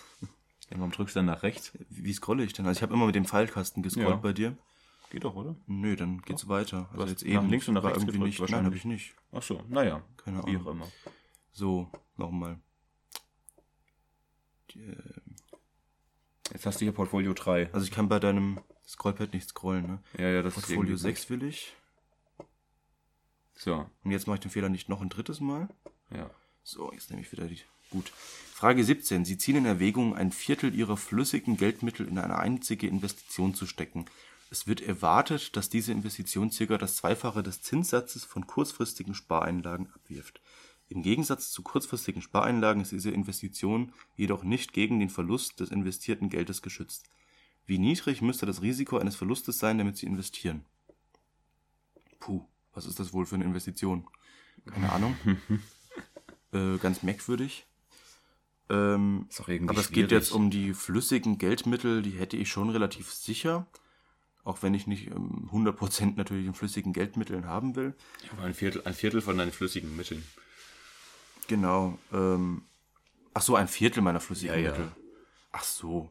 [0.70, 1.72] Ja, warum drückst du dann nach rechts?
[1.90, 2.64] Wie scrolle ich denn?
[2.64, 4.16] Also ich habe immer mit dem Pfeilkasten gescrollt Ja.
[4.16, 4.56] bei dir.
[5.10, 5.54] Geht doch, oder?
[5.66, 6.88] Nö, dann geht's weiter.
[6.94, 8.38] Also jetzt eben links und nach rechts irgendwie nicht.
[8.38, 8.64] Nein, wahrscheinlich.
[8.64, 9.14] habe ich nicht.
[9.32, 10.02] Ach so, naja.
[10.16, 10.66] Keine Wie Ahnung.
[10.66, 10.88] auch immer.
[11.52, 12.58] So, nochmal.
[16.50, 17.70] Jetzt hast du hier Portfolio 3.
[17.74, 20.02] Also ich kann bei deinem Scrollpad nicht scrollen, ne?
[20.16, 21.74] Ja, ja, das Portfolio ist 6 will ich.
[23.54, 25.68] So, Und jetzt mache ich den Fehler nicht noch ein drittes Mal.
[26.10, 26.30] ja.
[26.64, 27.60] So, jetzt nehme ich wieder die.
[27.90, 28.10] Gut.
[28.54, 29.24] Frage 17.
[29.24, 34.06] Sie ziehen in Erwägung, ein Viertel Ihrer flüssigen Geldmittel in eine einzige Investition zu stecken.
[34.48, 40.40] Es wird erwartet, dass diese Investition circa das Zweifache des Zinssatzes von kurzfristigen Spareinlagen abwirft.
[40.88, 46.28] Im Gegensatz zu kurzfristigen Spareinlagen ist diese Investition jedoch nicht gegen den Verlust des investierten
[46.28, 47.08] Geldes geschützt.
[47.66, 50.64] Wie niedrig müsste das Risiko eines Verlustes sein, damit Sie investieren?
[52.20, 54.06] Puh, was ist das wohl für eine Investition?
[54.70, 55.16] Keine Ahnung.
[56.52, 57.66] äh, ganz merkwürdig.
[58.70, 60.08] Ähm, Ist auch irgendwie aber es schwierig.
[60.08, 63.66] geht jetzt um die flüssigen Geldmittel, die hätte ich schon relativ sicher.
[64.44, 67.94] Auch wenn ich nicht ähm, 100% natürlich in flüssigen Geldmitteln haben will.
[68.32, 70.24] Aber ein Viertel, ein Viertel von deinen flüssigen Mitteln.
[71.48, 71.98] Genau.
[72.12, 72.62] Ähm,
[73.34, 74.70] ach so, ein Viertel meiner flüssigen Ja, ja.
[74.70, 74.92] Mittel.
[75.52, 76.10] Ach so.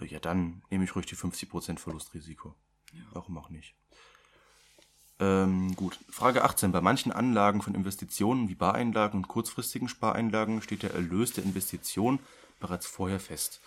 [0.00, 2.54] Ja, dann nehme ich ruhig die 50% Verlustrisiko.
[3.12, 3.74] Warum auch nicht?
[5.18, 5.98] Ähm, gut.
[6.10, 6.72] Frage 18.
[6.72, 12.18] Bei manchen Anlagen von Investitionen wie Bareinlagen und kurzfristigen Spareinlagen steht der Erlös der Investition
[12.60, 13.60] bereits vorher fest.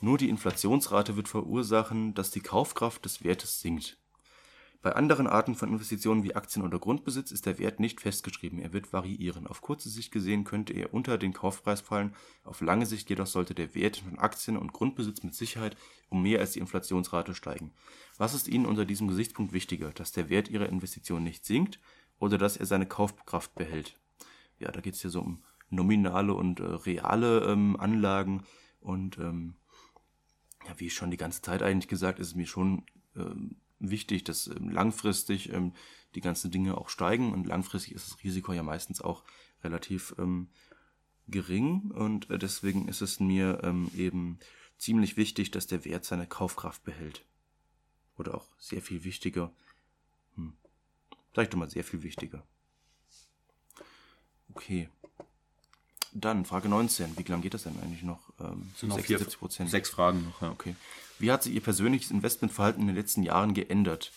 [0.00, 3.99] Nur die Inflationsrate wird verursachen, dass die Kaufkraft des Wertes sinkt.
[4.82, 8.72] Bei anderen Arten von Investitionen wie Aktien oder Grundbesitz ist der Wert nicht festgeschrieben, er
[8.72, 9.46] wird variieren.
[9.46, 12.14] Auf kurze Sicht gesehen könnte er unter den Kaufpreis fallen,
[12.44, 15.76] auf lange Sicht jedoch sollte der Wert von Aktien und Grundbesitz mit Sicherheit
[16.08, 17.72] um mehr als die Inflationsrate steigen.
[18.16, 21.78] Was ist Ihnen unter diesem Gesichtspunkt wichtiger, dass der Wert Ihrer Investition nicht sinkt
[22.18, 23.98] oder dass er seine Kaufkraft behält?
[24.58, 28.44] Ja, da geht es ja so um nominale und äh, reale ähm, Anlagen
[28.80, 29.56] und ähm,
[30.66, 34.46] ja, wie schon die ganze Zeit eigentlich gesagt, ist es mir schon ähm, wichtig, dass
[34.46, 35.72] ähm, langfristig ähm,
[36.14, 39.24] die ganzen Dinge auch steigen und langfristig ist das Risiko ja meistens auch
[39.62, 40.48] relativ ähm,
[41.28, 43.60] gering und äh, deswegen ist es mir
[43.94, 44.38] eben
[44.80, 47.24] ziemlich wichtig, dass der Wert seine Kaufkraft behält.
[48.16, 49.52] Oder auch sehr viel wichtiger.
[50.34, 50.54] Hm.
[51.34, 52.42] Sag ich doch mal sehr viel wichtiger.
[54.54, 54.88] Okay.
[56.12, 57.16] Dann Frage 19.
[57.16, 58.32] Wie lange geht das denn eigentlich noch?
[58.40, 59.70] Ähm, Sind noch vier, 76 Prozent.
[59.70, 60.42] sechs Fragen noch.
[60.42, 60.50] Ja.
[60.50, 60.74] Okay.
[61.20, 64.12] Wie hat sich Ihr persönliches Investmentverhalten in den letzten Jahren geändert?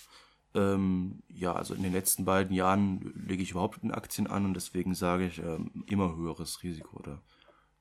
[0.55, 4.53] Ähm, ja, also in den letzten beiden Jahren lege ich überhaupt in Aktien an und
[4.53, 7.21] deswegen sage ich ähm, immer höheres Risiko oder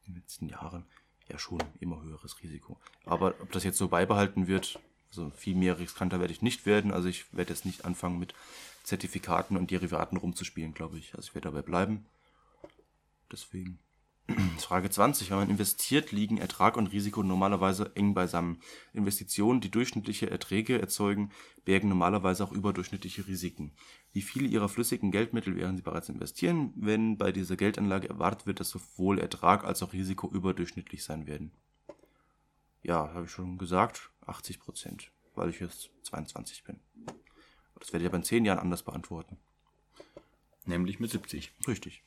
[0.05, 0.85] in den letzten Jahren
[1.29, 2.79] ja schon immer höheres Risiko.
[3.05, 4.81] Aber ob das jetzt so beibehalten wird,
[5.11, 6.93] also viel mehr riskanter werde ich nicht werden.
[6.93, 8.35] Also ich werde jetzt nicht anfangen mit
[8.83, 11.15] Zertifikaten und Derivaten rumzuspielen, glaube ich.
[11.15, 12.07] Also ich werde dabei bleiben.
[13.31, 13.79] Deswegen.
[14.73, 15.31] Frage 20.
[15.31, 18.63] Wenn man investiert, liegen Ertrag und Risiko normalerweise eng beisammen.
[18.95, 21.31] Investitionen, die durchschnittliche Erträge erzeugen,
[21.65, 23.75] bergen normalerweise auch überdurchschnittliche Risiken.
[24.13, 28.61] Wie viele Ihrer flüssigen Geldmittel werden Sie bereits investieren, wenn bei dieser Geldanlage erwartet wird,
[28.61, 31.53] dass sowohl Ertrag als auch Risiko überdurchschnittlich sein werden?
[32.83, 36.81] Ja, habe ich schon gesagt, 80 Prozent, weil ich jetzt 22 bin.
[37.79, 39.37] Das werde ich aber in 10 Jahren anders beantworten.
[40.65, 41.53] Nämlich mit 70.
[41.67, 42.05] Richtig.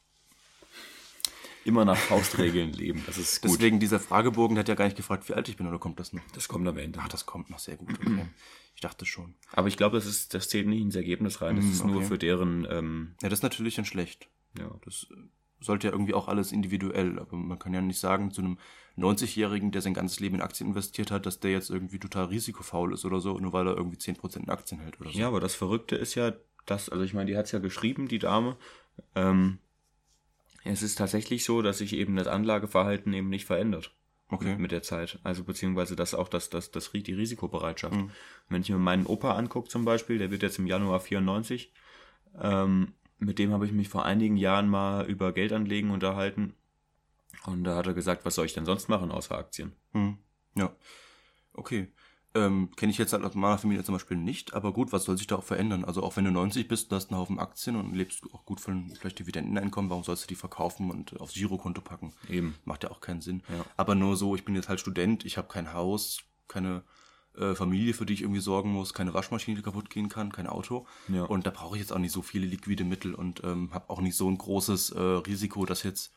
[1.65, 3.03] Immer nach Faustregeln leben.
[3.05, 3.51] Das ist gut.
[3.51, 5.99] Deswegen dieser Fragebogen, der hat ja gar nicht gefragt, wie alt ich bin, oder kommt
[5.99, 6.21] das noch?
[6.33, 6.99] das kommt am Ende.
[7.01, 7.89] Ach, das kommt noch sehr gut.
[7.99, 8.27] Okay.
[8.75, 9.35] Ich dachte schon.
[9.53, 11.55] Aber ich glaube, das, ist, das zählt nicht ins Ergebnis rein.
[11.55, 12.05] Das ist nur okay.
[12.05, 14.27] für deren, ähm, Ja, das ist natürlich dann schlecht.
[14.59, 15.15] ja, Das äh,
[15.61, 18.57] sollte ja irgendwie auch alles individuell, aber man kann ja nicht sagen zu einem
[18.97, 22.93] 90-Jährigen, der sein ganzes Leben in Aktien investiert hat, dass der jetzt irgendwie total risikofaul
[22.93, 25.17] ist oder so, nur weil er irgendwie 10% in Aktien hält oder so.
[25.17, 26.33] Ja, aber das Verrückte ist ja,
[26.65, 28.57] dass, also ich meine, die hat es ja geschrieben, die Dame.
[29.15, 29.59] Ähm,
[30.65, 33.91] es ist tatsächlich so, dass sich eben das Anlageverhalten eben nicht verändert
[34.29, 34.55] Okay.
[34.57, 35.19] mit der Zeit.
[35.23, 37.95] Also beziehungsweise das auch das, das, das, die Risikobereitschaft.
[37.95, 38.11] Mhm.
[38.49, 41.71] Wenn ich mir meinen Opa angucke zum Beispiel, der wird jetzt im Januar 94,
[42.41, 46.55] ähm, mit dem habe ich mich vor einigen Jahren mal über Geldanlegen unterhalten.
[47.45, 49.73] Und da hat er gesagt, was soll ich denn sonst machen außer Aktien?
[49.93, 50.17] Hm.
[50.55, 50.75] Ja.
[51.53, 51.87] Okay.
[52.35, 55.17] Ähm, Kenne ich jetzt halt aus meiner Familie zum Beispiel nicht, aber gut, was soll
[55.17, 55.85] sich da auch verändern?
[55.85, 58.59] Also auch wenn du 90 bist, du hast einen Haufen Aktien und lebst auch gut
[58.59, 62.13] von vielleicht Dividendeneinkommen, warum sollst du die verkaufen und aufs Girokonto packen?
[62.29, 62.55] Eben.
[62.65, 63.41] Macht ja auch keinen Sinn.
[63.47, 63.65] Ja.
[63.77, 66.83] Aber nur so, ich bin jetzt halt Student, ich habe kein Haus, keine
[67.37, 70.47] äh, Familie, für die ich irgendwie sorgen muss, keine Waschmaschine, die kaputt gehen kann, kein
[70.47, 70.87] Auto.
[71.07, 71.23] Ja.
[71.23, 74.01] Und da brauche ich jetzt auch nicht so viele liquide Mittel und ähm, habe auch
[74.01, 76.13] nicht so ein großes äh, Risiko, dass jetzt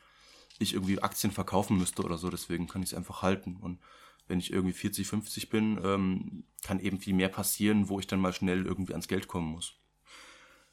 [0.58, 2.30] ich irgendwie Aktien verkaufen müsste oder so.
[2.30, 3.56] Deswegen kann ich es einfach halten.
[3.56, 3.78] Und
[4.28, 8.20] wenn ich irgendwie 40, 50 bin, ähm, kann eben viel mehr passieren, wo ich dann
[8.20, 9.74] mal schnell irgendwie ans Geld kommen muss.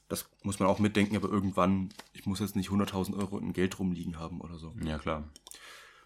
[0.08, 3.80] Das muss man auch mitdenken, aber irgendwann, ich muss jetzt nicht 100.000 Euro in Geld
[3.80, 4.74] rumliegen haben oder so.
[4.84, 5.24] Ja, klar.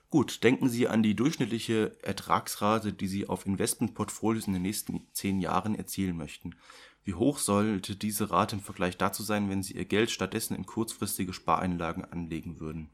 [0.09, 5.39] Gut, denken Sie an die durchschnittliche Ertragsrate, die Sie auf Investmentportfolios in den nächsten zehn
[5.39, 6.55] Jahren erzielen möchten.
[7.03, 10.65] Wie hoch sollte diese Rate im Vergleich dazu sein, wenn Sie Ihr Geld stattdessen in
[10.65, 12.89] kurzfristige Spareinlagen anlegen würden?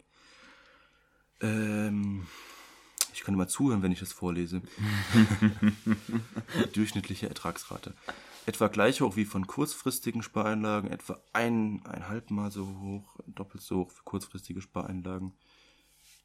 [1.42, 2.28] Ähm,
[3.16, 4.62] ich könnte mal zuhören, wenn ich das vorlese.
[6.74, 7.94] durchschnittliche Ertragsrate.
[8.46, 13.78] Etwa gleich hoch wie von kurzfristigen Spareinlagen, etwa ein, eineinhalb Mal so hoch, doppelt so
[13.78, 15.34] hoch für kurzfristige Spareinlagen.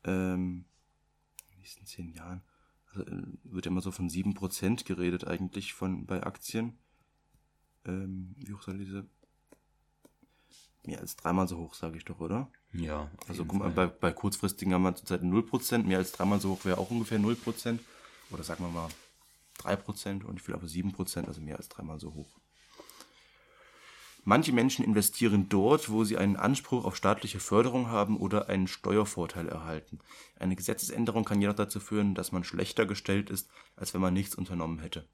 [0.05, 0.65] Ähm,
[1.47, 2.43] in den nächsten zehn Jahren.
[2.89, 6.77] Also, äh, wird ja immer so von 7% geredet eigentlich von bei Aktien.
[7.85, 9.09] Ähm, wie hoch soll diese?
[10.83, 12.51] Mehr als dreimal so hoch, sage ich doch, oder?
[12.73, 13.11] Ja.
[13.29, 16.65] Also guck mal, bei, bei kurzfristigen haben wir zurzeit 0%, mehr als dreimal so hoch
[16.65, 17.79] wäre auch ungefähr 0%.
[18.31, 18.89] Oder sagen wir mal
[19.59, 22.39] 3% und ich will aber 7%, also mehr als dreimal so hoch.
[24.25, 29.49] Manche Menschen investieren dort, wo sie einen Anspruch auf staatliche Förderung haben oder einen Steuervorteil
[29.49, 29.99] erhalten.
[30.39, 34.35] Eine Gesetzesänderung kann jedoch dazu führen, dass man schlechter gestellt ist, als wenn man nichts
[34.35, 35.09] unternommen hätte.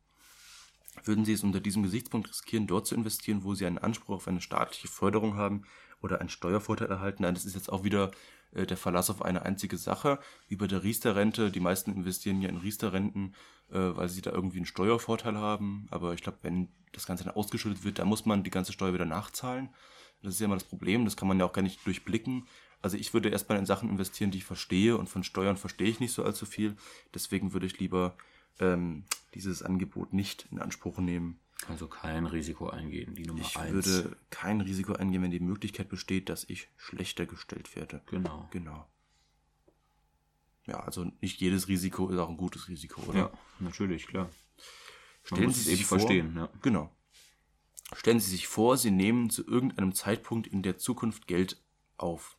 [1.05, 4.29] Würden Sie es unter diesem Gesichtspunkt riskieren, dort zu investieren, wo Sie einen Anspruch auf
[4.29, 5.63] eine staatliche Förderung haben
[6.01, 7.23] oder einen Steuervorteil erhalten?
[7.23, 8.11] Nein, das ist jetzt auch wieder
[8.53, 11.51] äh, der Verlass auf eine einzige Sache, wie bei der Riester-Rente.
[11.51, 13.35] Die meisten investieren ja in Riester-Renten,
[13.71, 15.87] äh, weil sie da irgendwie einen Steuervorteil haben.
[15.91, 18.95] Aber ich glaube, wenn das Ganze dann ausgeschüttet wird, dann muss man die ganze Steuer
[18.95, 19.69] wieder nachzahlen.
[20.23, 22.47] Das ist ja immer das Problem, das kann man ja auch gar nicht durchblicken.
[22.83, 26.01] Also ich würde erstmal in Sachen investieren, die ich verstehe und von Steuern verstehe ich
[26.01, 26.77] nicht so allzu viel.
[27.15, 28.17] Deswegen würde ich lieber
[28.61, 29.05] ähm,
[29.37, 31.39] dieses Angebot nicht in Anspruch nehmen.
[31.69, 33.73] Also kein Risiko eingehen, die Nummer Ich eins.
[33.73, 38.03] würde kein Risiko eingehen, wenn die Möglichkeit besteht, dass ich schlechter gestellt werde.
[38.07, 38.49] Genau.
[38.51, 38.87] Genau.
[40.67, 43.19] Ja, also nicht jedes Risiko ist auch ein gutes Risiko, oder?
[43.19, 44.25] Ja, natürlich, klar.
[45.31, 46.49] Man Stellen Sie sich eben vor, verstehen, ja.
[46.63, 46.95] Genau.
[47.95, 51.63] Stellen Sie sich vor, Sie nehmen zu irgendeinem Zeitpunkt in der Zukunft Geld
[51.97, 52.37] auf.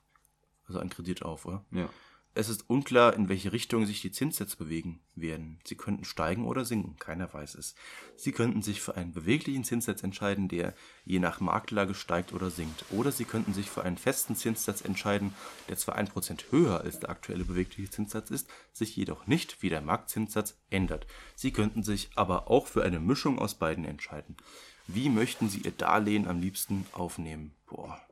[0.65, 1.65] Also einen Kredit auf, oder?
[1.71, 1.89] Ja.
[2.38, 5.60] Es ist unklar, in welche Richtung sich die Zinssätze bewegen werden.
[5.65, 7.73] Sie könnten steigen oder sinken, keiner weiß es.
[8.15, 12.86] Sie könnten sich für einen beweglichen Zinssatz entscheiden, der je nach Marktlage steigt oder sinkt.
[12.91, 15.34] Oder Sie könnten sich für einen festen Zinssatz entscheiden,
[15.67, 19.82] der zwar 1% höher als der aktuelle bewegliche Zinssatz ist, sich jedoch nicht wie der
[19.82, 21.08] Marktzinssatz ändert.
[21.36, 24.38] Sie könnten sich aber auch für eine Mischung aus beiden entscheiden.
[24.86, 27.56] Wie möchten Sie Ihr Darlehen am liebsten aufnehmen?
[27.65, 28.07] Boah.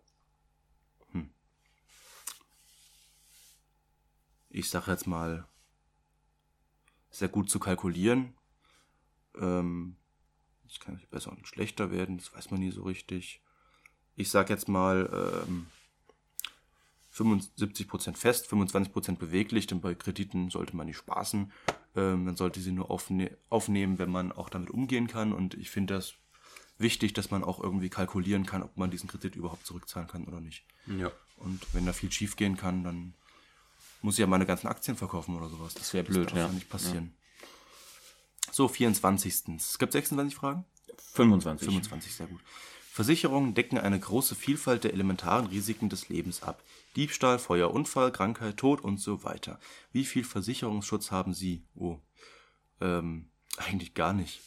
[4.55, 5.45] Ich sage jetzt mal,
[7.11, 8.33] sehr gut zu kalkulieren.
[9.37, 9.97] Ähm,
[10.63, 13.41] das kann nicht besser und schlechter werden, das weiß man nie so richtig.
[14.15, 15.67] Ich sage jetzt mal ähm,
[17.13, 21.51] 75% fest, 25% beweglich, denn bei Krediten sollte man nicht spaßen.
[21.95, 25.33] Ähm, man sollte sie nur aufne aufnehmen, wenn man auch damit umgehen kann.
[25.33, 26.13] Und ich finde das
[26.77, 30.39] wichtig, dass man auch irgendwie kalkulieren kann, ob man diesen Kredit überhaupt zurückzahlen kann oder
[30.39, 30.65] nicht.
[30.87, 31.11] Ja.
[31.37, 33.13] Und wenn da viel schief gehen kann, dann
[34.05, 35.73] muss ich ja meine ganzen Aktien verkaufen oder sowas.
[35.73, 36.47] Das wär blöd, darf ja.
[36.49, 37.15] nicht passieren.
[38.51, 39.57] So, 24.
[39.57, 40.63] Es gibt 26 Fragen?
[41.13, 41.67] 25.
[41.67, 42.39] 25, sehr gut.
[42.91, 46.63] Versicherungen decken eine große Vielfalt der elementaren Risiken des Lebens ab.
[46.95, 49.59] Diebstahl, Feuer, Unfall, Krankheit, Tod und so weiter.
[49.91, 51.65] Wie viel Versicherungsschutz haben Sie?
[51.73, 51.99] Oh,
[52.81, 54.39] ähm, eigentlich gar nicht.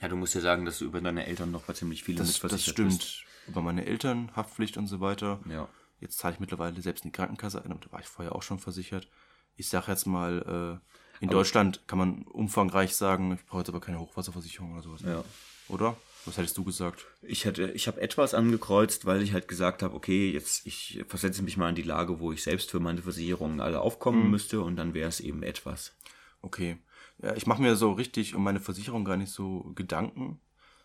[0.00, 2.28] Ja, du musst ja sagen, dass du über deine Eltern noch bei ziemlich vielen Das,
[2.28, 2.98] das mitversichert stimmt.
[2.98, 3.24] bist.
[3.48, 5.40] Über meine Eltern, Haftpflicht und so weiter.
[5.50, 5.68] Ja.
[6.02, 8.42] Jetzt zahle ich mittlerweile selbst in die Krankenkasse ein, und da war ich vorher auch
[8.42, 9.08] schon versichert.
[9.56, 13.68] Ich sage jetzt mal, äh, in Aber- Deutschland kann man umfangreich sagen, ich brauche jetzt
[13.68, 15.02] aber keine Hochwasserversicherung oder sowas.
[15.02, 15.24] Ja.
[15.68, 15.96] Oder?
[16.24, 17.06] Was hättest du gesagt?
[17.22, 21.42] Ich hätte, ich habe etwas angekreuzt, weil ich halt gesagt habe, okay, jetzt ich versetze
[21.42, 24.76] mich mal in die Lage, wo ich selbst für meine Versicherungen alle aufkommen müsste und
[24.76, 25.92] dann wäre es eben etwas.
[26.40, 26.78] Okay.
[27.20, 30.40] Ja, ich mache mir so richtig um meine Versicherung gar nicht so Gedanken.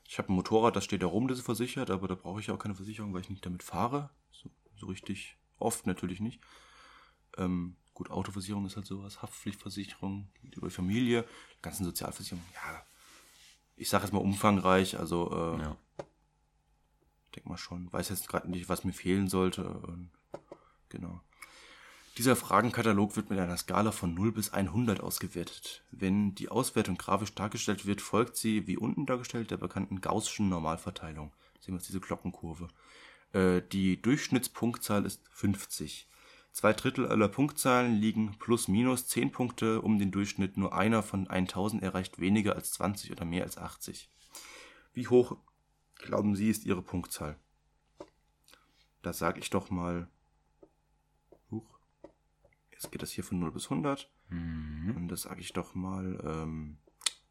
[0.07, 2.49] Ich habe ein Motorrad, das steht da rum, das ist versichert, aber da brauche ich
[2.49, 4.09] auch keine Versicherung, weil ich nicht damit fahre.
[4.31, 6.39] So, so richtig oft natürlich nicht.
[7.37, 11.23] Ähm, gut, Autoversicherung ist halt sowas, Haftpflichtversicherung, über die Familie,
[11.57, 12.83] die ganzen Sozialversicherungen, ja.
[13.75, 15.77] Ich sage jetzt mal umfangreich, also äh, Ja.
[17.35, 17.91] denk mal schon.
[17.93, 19.67] Weiß jetzt gerade nicht, was mir fehlen sollte.
[19.69, 20.09] Und,
[20.89, 21.21] genau.
[22.17, 25.83] Dieser Fragenkatalog wird mit einer Skala von 0 bis 100 ausgewertet.
[25.91, 31.31] Wenn die Auswertung grafisch dargestellt wird, folgt sie, wie unten dargestellt, der bekannten Gaußschen Normalverteilung.
[31.59, 32.69] Sehen wir jetzt diese Glockenkurve.
[33.33, 36.09] Äh, die Durchschnittspunktzahl ist 50.
[36.51, 40.57] Zwei Drittel aller Punktzahlen liegen plus minus 10 Punkte um den Durchschnitt.
[40.57, 44.09] Nur einer von 1000 erreicht weniger als 20 oder mehr als 80.
[44.93, 45.37] Wie hoch
[45.95, 47.37] glauben Sie ist Ihre Punktzahl?
[49.03, 50.09] Da sage ich doch mal.
[51.51, 51.79] Huch.
[52.71, 54.09] Jetzt geht das hier von 0 bis 100.
[54.95, 56.79] Und das sage ich doch mal ähm,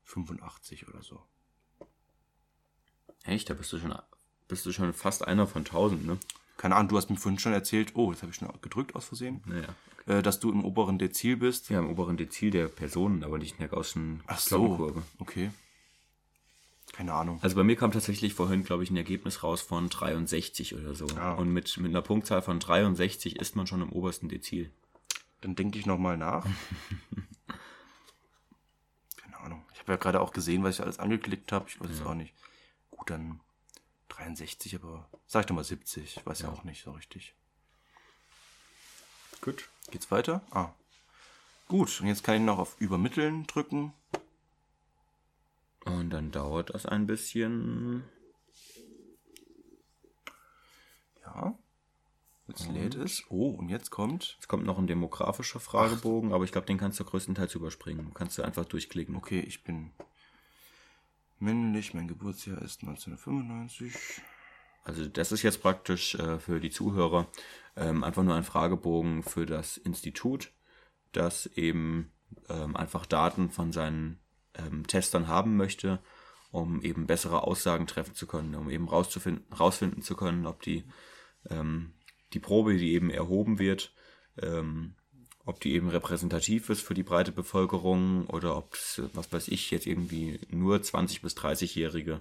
[0.05, 1.23] 85 oder so.
[3.25, 3.93] Echt, da bist du schon,
[4.49, 6.19] bist du schon fast einer von tausend, ne?
[6.57, 9.05] Keine Ahnung, du hast mir vorhin schon erzählt, oh, jetzt habe ich schon gedrückt aus
[9.05, 9.69] Versehen, Naja.
[10.07, 11.69] äh, dass du im oberen Dezil bist.
[11.69, 15.51] Ja, im oberen Dezil der Personen, aber nicht in der Gaußschen Ach so, okay.
[16.93, 17.39] Keine Ahnung.
[17.43, 21.07] Also bei mir kam tatsächlich vorhin, glaube ich, ein Ergebnis raus von 63 oder so.
[21.17, 21.35] Ah.
[21.35, 24.73] Und mit, mit einer Punktzahl von 63 ist man schon im obersten Dezil.
[25.43, 26.47] Dann denke ich nochmal nach.
[29.19, 29.63] Keine Ahnung.
[29.75, 31.67] Ich habe ja gerade auch gesehen, was ich alles angeklickt habe.
[31.69, 32.33] Ich weiß es auch nicht.
[32.91, 33.41] Gut, dann
[34.17, 36.17] 63, aber sag ich doch mal 70.
[36.19, 36.55] Ich weiß ja, Ja.
[36.55, 37.35] auch nicht so richtig.
[39.41, 39.69] Gut.
[39.91, 40.43] Geht's weiter?
[40.51, 40.71] Ah.
[41.69, 43.93] Gut, und jetzt kann ich noch auf Übermitteln drücken.
[45.85, 48.05] Und dann dauert das ein bisschen.
[51.23, 51.57] Ja.
[52.49, 53.25] Jetzt lädt es.
[53.29, 54.35] Oh, und jetzt kommt.
[54.39, 58.13] Jetzt kommt noch ein demografischer Fragebogen, aber ich glaube, den kannst du größtenteils überspringen.
[58.15, 59.17] Kannst du einfach durchklicken.
[59.17, 59.91] Okay, ich bin
[61.39, 63.95] männlich, mein Geburtsjahr ist 1995.
[64.85, 67.27] Also das ist jetzt praktisch äh, für die Zuhörer
[67.77, 70.53] ähm, einfach nur ein Fragebogen für das Institut,
[71.13, 72.13] das eben
[72.49, 74.21] ähm, einfach Daten von seinen
[74.55, 76.01] ähm, Testern haben möchte,
[76.51, 80.85] um eben bessere Aussagen treffen zu können, um eben rauszufinden, rausfinden zu können, ob die,
[81.51, 81.95] ähm,
[82.33, 83.93] die Probe, die eben erhoben wird,
[84.41, 84.95] ähm,
[85.47, 89.71] ob die eben repräsentativ ist für die breite Bevölkerung oder ob es, was weiß ich,
[89.71, 92.21] jetzt irgendwie nur 20- bis 30-Jährige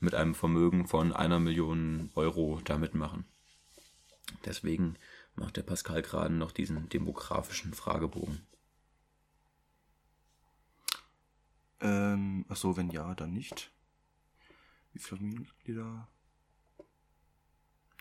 [0.00, 3.24] mit einem Vermögen von einer Million Euro da mitmachen.
[4.44, 4.96] Deswegen
[5.36, 8.44] macht der Pascal gerade noch diesen demografischen Fragebogen.
[11.80, 13.70] Ähm, ach so, wenn ja, dann nicht.
[14.92, 16.08] Wie viele Familienmitglieder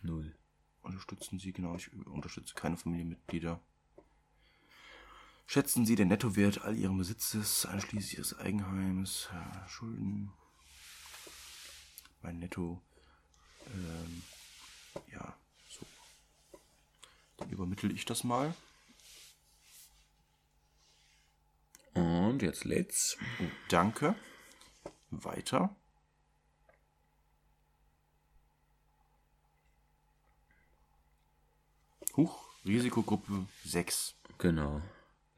[0.02, 0.36] Null.
[0.82, 1.54] unterstützen Sie?
[1.54, 3.62] Genau, ich unterstütze keine Familienmitglieder.
[5.48, 9.30] Schätzen Sie den Nettowert all Ihren Besitzes, einschließlich Ihres Eigenheims,
[9.68, 10.32] Schulden?
[12.22, 12.82] Mein Netto,
[13.68, 14.24] ähm,
[15.12, 15.38] ja,
[15.70, 15.86] so.
[17.38, 18.56] Dann übermittle ich das mal.
[21.94, 23.18] Und jetzt lädt's.
[23.40, 24.16] Oh, danke.
[25.12, 25.76] Weiter.
[32.18, 34.16] Huch, Risikogruppe 6.
[34.38, 34.82] Genau.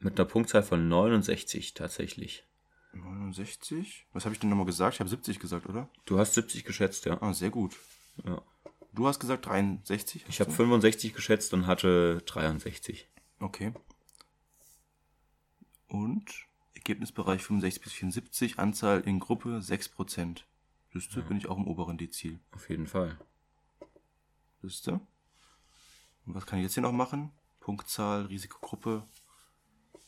[0.00, 2.44] Mit einer Punktzahl von 69 tatsächlich.
[2.92, 4.06] 69?
[4.12, 4.94] Was habe ich denn nochmal gesagt?
[4.94, 5.88] Ich habe 70 gesagt, oder?
[6.04, 7.20] Du hast 70 geschätzt, ja.
[7.20, 7.76] Ah, sehr gut.
[8.24, 8.42] ja.
[8.92, 10.24] Du hast gesagt 63?
[10.28, 13.06] Ich habe 65 geschätzt und hatte 63.
[13.38, 13.72] Okay.
[15.88, 20.42] Und Ergebnisbereich 65 bis 74, Anzahl in Gruppe 6%.
[20.92, 22.38] Siehste, bin ich auch im oberen Dezil.
[22.52, 23.18] Auf jeden Fall.
[24.62, 25.00] Siehste.
[26.26, 27.30] Und was kann ich jetzt hier noch machen?
[27.60, 29.04] Punktzahl, Risikogruppe.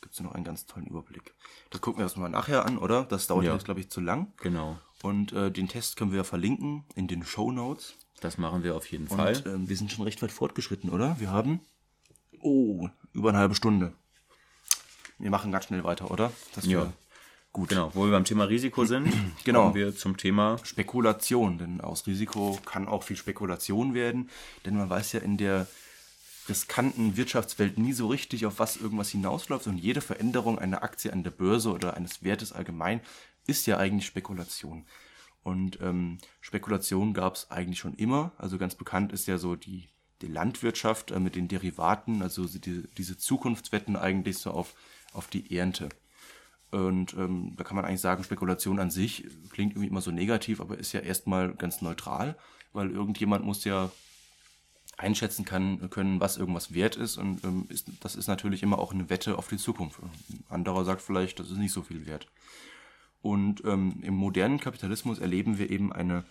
[0.02, 1.34] Gibt es noch einen ganz tollen Überblick.
[1.70, 3.04] Das gucken wir uns mal nachher an, oder?
[3.04, 3.52] Das dauert Ja.
[3.54, 4.32] jetzt, glaube ich, zu lang.
[4.38, 4.78] Genau.
[5.02, 7.94] Und äh, den Test können wir verlinken in den Show Notes.
[8.20, 9.42] Das machen wir auf jeden Und Fall.
[9.46, 11.18] ähm, wir sind schon recht weit fortgeschritten, oder?
[11.20, 11.60] Wir haben.
[12.40, 13.92] Oh, über eine halbe Stunde.
[15.18, 16.32] Wir machen ganz schnell weiter, oder?
[16.54, 16.92] Dass Ja.
[17.52, 17.68] gut.
[17.68, 19.12] Genau, wo wir beim Thema Risiko sind,
[19.44, 19.62] Genau.
[19.64, 24.30] kommen wir zum Thema Spekulation, denn aus Risiko kann auch viel Spekulation werden,
[24.64, 25.66] denn man weiß ja in der
[26.50, 31.22] riskanten Wirtschaftswelt nie so richtig, auf was irgendwas hinausläuft und jede Veränderung einer Aktie an
[31.22, 33.00] der Börse oder eines Wertes allgemein
[33.46, 34.84] ist ja eigentlich Spekulation.
[35.42, 38.32] Und ähm, Spekulation gab es eigentlich schon immer.
[38.36, 39.88] Also ganz bekannt ist ja so die
[40.22, 44.74] die Landwirtschaft äh, mit den Derivaten, also die, diese Zukunftswetten eigentlich so auf,
[45.12, 45.88] auf die Ernte.
[46.70, 50.60] Und ähm, da kann man eigentlich sagen, Spekulation an sich klingt irgendwie immer so negativ,
[50.60, 52.36] aber ist ja erstmal ganz neutral,
[52.72, 53.90] weil irgendjemand muss ja
[55.00, 57.16] einschätzen kann, können, was irgendwas wert ist.
[57.16, 60.00] Und ähm, ist, das ist natürlich immer auch eine Wette auf die Zukunft.
[60.02, 62.26] Ein anderer sagt vielleicht, das ist nicht so viel wert.
[63.22, 66.24] Und ähm, im modernen Kapitalismus erleben wir eben eine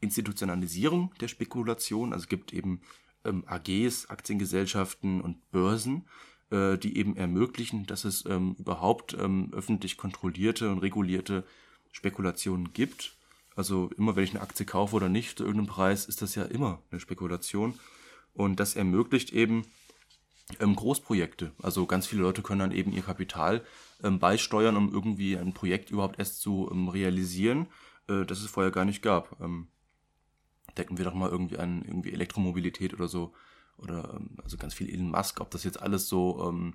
[0.00, 2.12] Institutionalisierung der Spekulation.
[2.12, 2.80] Also es gibt eben
[3.24, 6.06] ähm, AGs, Aktiengesellschaften und Börsen,
[6.50, 11.44] äh, die eben ermöglichen, dass es ähm, überhaupt ähm, öffentlich kontrollierte und regulierte
[11.92, 13.16] Spekulationen gibt.
[13.56, 16.44] Also immer wenn ich eine Aktie kaufe oder nicht zu irgendeinem Preis, ist das ja
[16.44, 17.78] immer eine Spekulation.
[18.34, 19.64] Und das ermöglicht eben
[20.60, 21.52] ähm, Großprojekte.
[21.62, 23.64] Also ganz viele Leute können dann eben ihr Kapital
[24.02, 27.66] ähm, beisteuern, um irgendwie ein Projekt überhaupt erst zu ähm, realisieren,
[28.08, 29.40] äh, das es vorher gar nicht gab.
[29.40, 29.68] Ähm,
[30.76, 33.32] denken wir doch mal irgendwie an irgendwie Elektromobilität oder so.
[33.78, 36.74] Oder ähm, also ganz viel Elon Musk, ob das jetzt alles so ähm,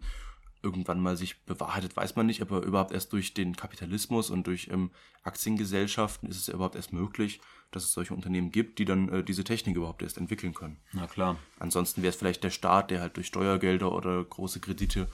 [0.62, 4.70] irgendwann mal sich bewahrheitet, weiß man nicht, aber überhaupt erst durch den Kapitalismus und durch
[4.72, 4.92] ähm,
[5.24, 7.40] Aktiengesellschaften ist es ja überhaupt erst möglich,
[7.72, 10.78] dass es solche Unternehmen gibt, die dann äh, diese Technik überhaupt erst entwickeln können.
[10.92, 11.38] Na klar.
[11.60, 15.08] Ansonsten wäre es vielleicht der Staat, der halt durch Steuergelder oder große Kredite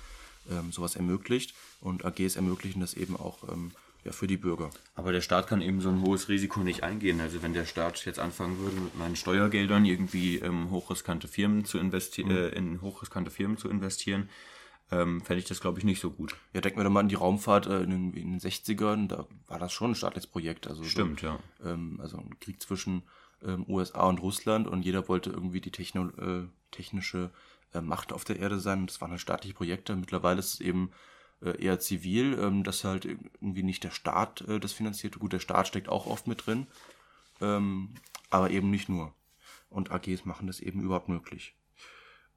[0.49, 3.71] ähm, sowas ermöglicht und AGs ermöglichen das eben auch ähm,
[4.03, 4.69] ja, für die Bürger.
[4.93, 7.19] Aber der Staat kann eben so ein hohes Risiko nicht eingehen.
[7.19, 11.79] Also wenn der Staat jetzt anfangen würde, mit meinen Steuergeldern irgendwie ähm, hochriskante Firmen zu
[11.79, 12.37] investieren, mhm.
[12.37, 14.29] äh, in hochriskante Firmen zu investieren,
[14.91, 16.36] ähm, fände ich das, glaube ich, nicht so gut.
[16.53, 19.25] Ja, denken wir doch mal an die Raumfahrt äh, in, den, in, den, 60ern, da
[19.47, 20.67] war das schon ein staatliches Projekt.
[20.67, 21.39] Also Stimmt, so, ja.
[21.63, 23.03] Ähm, also ein Krieg zwischen
[23.43, 27.31] ähm, USA und Russland und jeder wollte irgendwie die Techno äh, technische
[27.73, 28.86] äh, Macht auf der Erde sein.
[28.86, 29.95] Das waren halt staatliche Projekte.
[29.95, 30.91] Mittlerweile ist es eben
[31.41, 35.19] äh, eher zivil, ähm, dass halt irgendwie nicht der Staat äh, das finanziert.
[35.19, 36.67] Gut, der Staat steckt auch oft mit drin,
[37.41, 37.95] ähm,
[38.29, 39.13] aber eben nicht nur.
[39.69, 41.55] Und AGs machen das eben überhaupt möglich.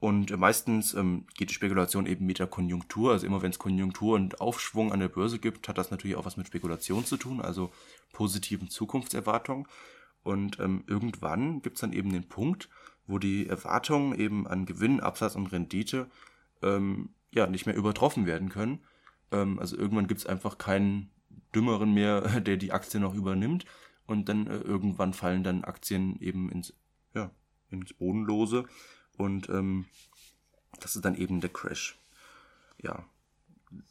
[0.01, 3.13] Und meistens ähm, geht die Spekulation eben mit der Konjunktur.
[3.13, 6.25] Also immer wenn es Konjunktur und Aufschwung an der Börse gibt, hat das natürlich auch
[6.25, 7.73] was mit Spekulation zu tun, also
[8.13, 9.67] positiven Zukunftserwartungen.
[10.23, 12.69] Und ähm, irgendwann gibt es dann eben den Punkt,
[13.07, 16.09] wo die Erwartungen eben an Gewinn, Absatz und Rendite
[16.63, 18.81] ähm, ja nicht mehr übertroffen werden können.
[19.33, 21.11] Ähm, also irgendwann gibt es einfach keinen
[21.55, 23.65] Dümmeren mehr, der die Aktie noch übernimmt.
[24.07, 26.73] Und dann äh, irgendwann fallen dann Aktien eben ins,
[27.15, 27.31] ja,
[27.71, 28.65] ins Bodenlose
[29.19, 29.85] und ähm,
[30.81, 31.99] das ist dann eben der Crash.
[32.81, 33.05] Ja,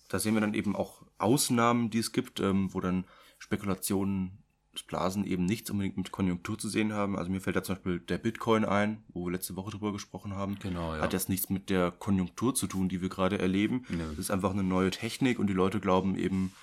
[0.09, 3.05] da sehen wir dann eben auch Ausnahmen, die es gibt, ähm, wo dann
[3.37, 4.43] Spekulationen,
[4.85, 7.17] Blasen eben nichts unbedingt mit Konjunktur zu sehen haben.
[7.17, 10.35] Also mir fällt da zum Beispiel der Bitcoin ein, wo wir letzte Woche drüber gesprochen
[10.35, 10.59] haben.
[10.59, 11.01] Genau, ja.
[11.01, 13.85] Hat jetzt nichts mit der Konjunktur zu tun, die wir gerade erleben.
[13.89, 14.03] Nee.
[14.09, 16.53] Das ist einfach eine neue Technik und die Leute glauben eben,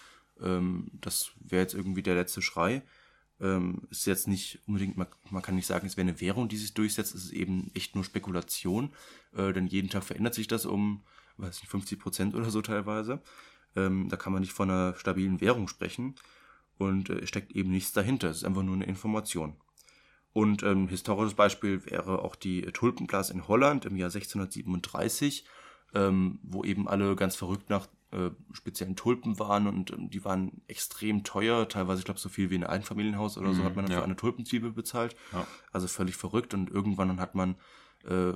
[0.40, 2.82] ähm, das wäre jetzt irgendwie der letzte Schrei
[3.40, 6.56] ähm, ist jetzt nicht unbedingt, man, man kann nicht sagen, es wäre eine Währung, die
[6.56, 8.92] sich durchsetzt, es ist eben echt nur Spekulation,
[9.36, 11.02] äh, denn jeden Tag verändert sich das um,
[11.36, 13.20] weiß nicht, 50 Prozent oder so teilweise.
[13.76, 16.14] Ähm, da kann man nicht von einer stabilen Währung sprechen
[16.78, 19.56] und äh, steckt eben nichts dahinter, es ist einfach nur eine Information.
[20.32, 25.44] Und ähm, historisches Beispiel wäre auch die Tulpenblase in Holland im Jahr 1637,
[25.94, 30.62] ähm, wo eben alle ganz verrückt nach äh, speziellen Tulpen waren und ähm, die waren
[30.68, 33.84] extrem teuer, teilweise ich glaube so viel wie ein Einfamilienhaus oder so Mhm, hat man
[33.84, 33.98] dann ja.
[33.98, 35.16] für eine Tulpenzwiebel bezahlt.
[35.32, 35.46] Ja.
[35.72, 37.56] Also völlig verrückt und irgendwann hat man
[38.08, 38.34] äh,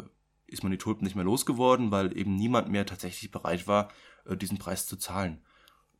[0.48, 3.88] ist man die Tulpen nicht mehr losgeworden, weil eben niemand mehr tatsächlich bereit war,
[4.24, 5.42] äh, diesen Preis zu zahlen.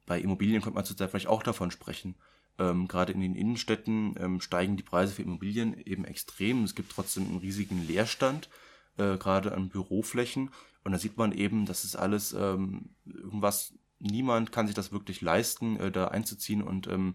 [0.07, 2.17] Bei Immobilien könnte man zurzeit vielleicht auch davon sprechen.
[2.59, 6.65] Ähm, gerade in den Innenstädten ähm, steigen die Preise für Immobilien eben extrem.
[6.65, 8.49] Es gibt trotzdem einen riesigen Leerstand,
[8.97, 10.51] äh, gerade an Büroflächen.
[10.85, 15.21] Und da sieht man eben, das ist alles ähm, irgendwas, niemand kann sich das wirklich
[15.21, 17.15] leisten, äh, da einzuziehen und ähm,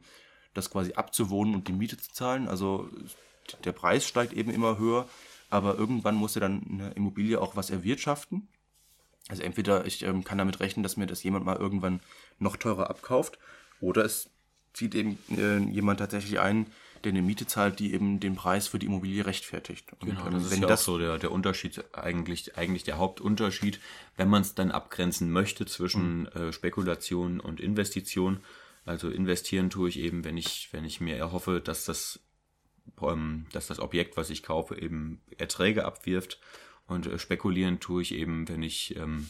[0.54, 2.48] das quasi abzuwohnen und die Miete zu zahlen.
[2.48, 2.90] Also
[3.64, 5.08] der Preis steigt eben immer höher,
[5.50, 8.48] aber irgendwann muss ja dann eine Immobilie auch was erwirtschaften.
[9.30, 12.02] Also entweder ich ähm, kann damit rechnen, dass mir das jemand mal irgendwann
[12.40, 13.40] noch teurer abkauft,
[13.80, 14.30] oder es
[14.74, 16.68] zieht eben äh, jemand tatsächlich ein,
[17.04, 19.92] der eine Miete zahlt, die eben den Preis für die Immobilie rechtfertigt.
[20.00, 22.84] Und, Genau, ähm, das ist wenn ja das auch so der, der Unterschied, eigentlich, eigentlich
[22.84, 23.80] der Hauptunterschied,
[24.18, 28.40] wenn man es dann abgrenzen möchte zwischen äh, Spekulation und Investition.
[28.86, 32.20] Also investieren tue ich eben, wenn ich, wenn ich mir erhoffe, dass das,
[33.02, 36.40] ähm, dass das Objekt, was ich kaufe, eben Erträge abwirft.
[36.88, 39.30] Und äh, spekulieren tue ich eben, wenn ich ähm,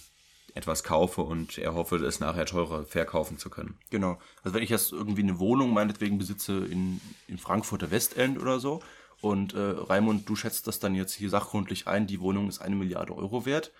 [0.55, 3.77] etwas kaufe und erhoffe, es nachher teurer verkaufen zu können.
[3.89, 4.19] Genau.
[4.43, 8.81] Also wenn ich jetzt irgendwie eine Wohnung meinetwegen besitze in, in Frankfurter Westend oder so
[9.21, 12.75] und äh, Raimund, du schätzt das dann jetzt hier sachgründlich ein, die Wohnung ist eine
[12.75, 13.71] Milliarde Euro wert,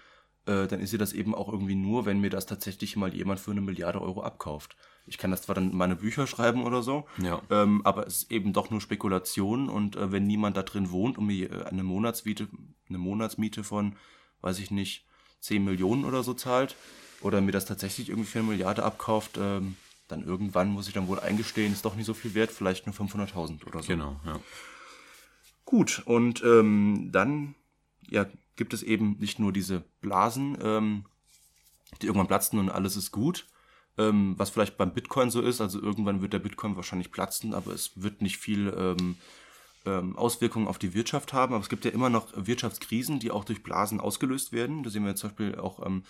[0.46, 3.40] äh, dann ist sie das eben auch irgendwie nur, wenn mir das tatsächlich mal jemand
[3.40, 4.76] für eine Milliarde Euro abkauft.
[5.06, 7.42] ich kann das zwar dann in meine Bücher schreiben oder so, Ja.
[7.52, 11.18] ähm, aber es ist eben doch nur Spekulation und äh, wenn niemand da drin wohnt
[11.20, 12.48] und mir äh, eine Monatsmiete,
[12.90, 13.96] eine Monatsmiete von,
[14.42, 15.06] weiß ich nicht,
[15.44, 16.76] 10 Millionen oder so zahlt
[17.22, 19.76] oder mir das tatsächlich irgendwie für eine Milliarde abkauft, ähm,
[20.08, 22.96] dann irgendwann muss ich dann wohl eingestehen, ist doch nicht so viel wert, vielleicht nur
[22.96, 23.88] 500.000 oder so.
[23.88, 24.40] Genau, ja.
[25.66, 27.56] Gut, und ähm, dann
[28.10, 28.26] ja,
[28.56, 31.06] gibt es eben nicht nur diese Blasen, ähm,
[32.02, 33.48] die irgendwann platzen und alles ist gut,
[33.98, 35.62] ähm, was vielleicht beim Bitcoin so ist.
[35.62, 38.74] Also irgendwann wird der Bitcoin wahrscheinlich platzen, aber es wird nicht viel
[39.86, 41.54] ähm, Auswirkungen auf die Wirtschaft haben.
[41.54, 44.84] Aber es gibt ja immer noch Wirtschaftskrisen, die auch durch Blasen ausgelöst werden.
[44.84, 46.04] Da sehen wir zum Beispiel auch ähm,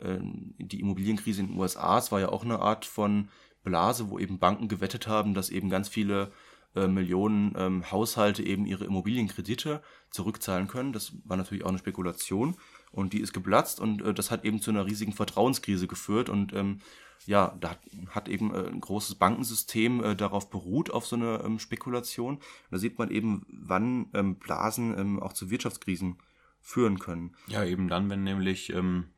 [0.00, 1.98] ähm, die Immobilienkrise in den USA.
[1.98, 3.28] Es war ja auch eine Art von
[3.64, 6.32] Blase, wo eben Banken gewettet haben, dass eben ganz viele
[6.74, 10.92] äh, Millionen ähm, Haushalte eben ihre Immobilienkredite zurückzahlen können.
[10.92, 12.56] Das war natürlich auch eine Spekulation
[12.90, 16.52] und die ist geplatzt und äh, das hat eben zu einer riesigen Vertrauenskrise geführt und
[16.54, 16.80] ähm,
[17.26, 21.42] ja, da hat, hat eben äh, ein großes Bankensystem äh, darauf beruht, auf so eine
[21.44, 22.40] ähm, Spekulation.
[22.70, 26.18] Da sieht man eben, wann ähm, Blasen ähm, auch zu Wirtschaftskrisen
[26.60, 27.34] führen können.
[27.48, 29.08] Ja, eben dann, wenn nämlich ähm,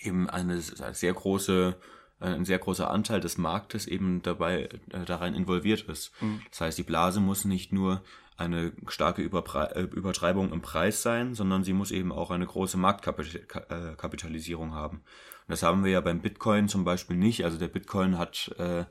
[0.00, 1.76] eben eine sehr große,
[2.20, 6.12] äh, ein sehr großer Anteil des Marktes eben dabei äh, darin involviert ist.
[6.50, 8.02] Das heißt, die Blase muss nicht nur
[8.36, 12.76] eine starke Überpre äh, Übertreibung im Preis sein, sondern sie muss eben auch eine große
[12.76, 14.98] Marktkapitalisierung haben.
[14.98, 17.44] Und das haben wir ja beim Bitcoin zum Beispiel nicht.
[17.44, 18.84] Also der Bitcoin hat äh,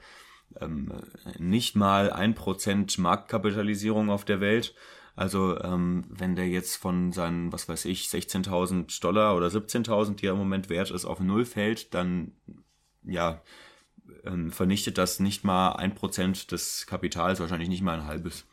[0.59, 0.91] ähm,
[1.37, 4.75] nicht mal ein Prozent Marktkapitalisierung auf der Welt.
[5.15, 10.27] Also ähm, wenn der jetzt von seinen, was weiß ich, 16.000 Dollar oder 17.000, die
[10.27, 12.33] er im Moment wert ist, auf Null fällt, dann
[13.03, 13.41] ja
[14.25, 18.45] ähm, vernichtet das nicht mal ein Prozent des Kapitals, wahrscheinlich nicht mal ein halbes.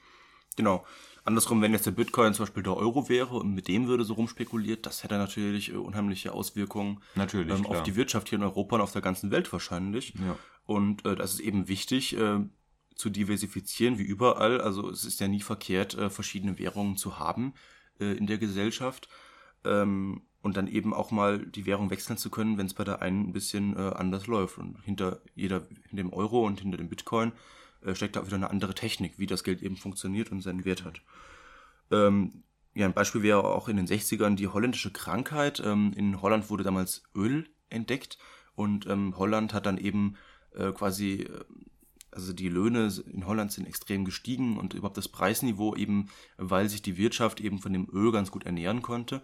[0.58, 0.84] Genau.
[1.24, 4.14] Andersrum, wenn jetzt der Bitcoin zum Beispiel der Euro wäre und mit dem würde so
[4.14, 8.74] rumspekuliert, das hätte natürlich äh, unheimliche Auswirkungen Natürlich, ähm, auf die Wirtschaft hier in Europa
[8.74, 10.14] und auf der ganzen Welt wahrscheinlich.
[10.14, 10.36] Ja.
[10.64, 12.40] Und äh, das ist eben wichtig äh,
[12.96, 14.60] zu diversifizieren, wie überall.
[14.60, 17.54] Also es ist ja nie verkehrt, äh, verschiedene Währungen zu haben
[18.00, 19.08] äh, in der Gesellschaft.
[19.64, 23.02] Ähm, und dann eben auch mal die Währung wechseln zu können, wenn es bei der
[23.02, 24.58] einen ein bisschen äh, anders läuft.
[24.58, 27.32] Und hinter jeder, hinter dem Euro und hinter dem Bitcoin
[27.84, 30.64] äh, steckt da auch wieder eine andere Technik, wie das Geld eben funktioniert und seinen
[30.64, 31.00] Wert hat.
[31.90, 32.42] Ähm,
[32.74, 35.60] ja, ein Beispiel wäre auch in den 60ern die holländische Krankheit.
[35.64, 38.18] Ähm, in Holland wurde damals Öl entdeckt
[38.54, 40.16] und ähm, Holland hat dann eben
[40.54, 41.44] äh, quasi, äh,
[42.10, 46.82] also die Löhne in Holland sind extrem gestiegen und überhaupt das Preisniveau eben, weil sich
[46.82, 49.22] die Wirtschaft eben von dem Öl ganz gut ernähren konnte.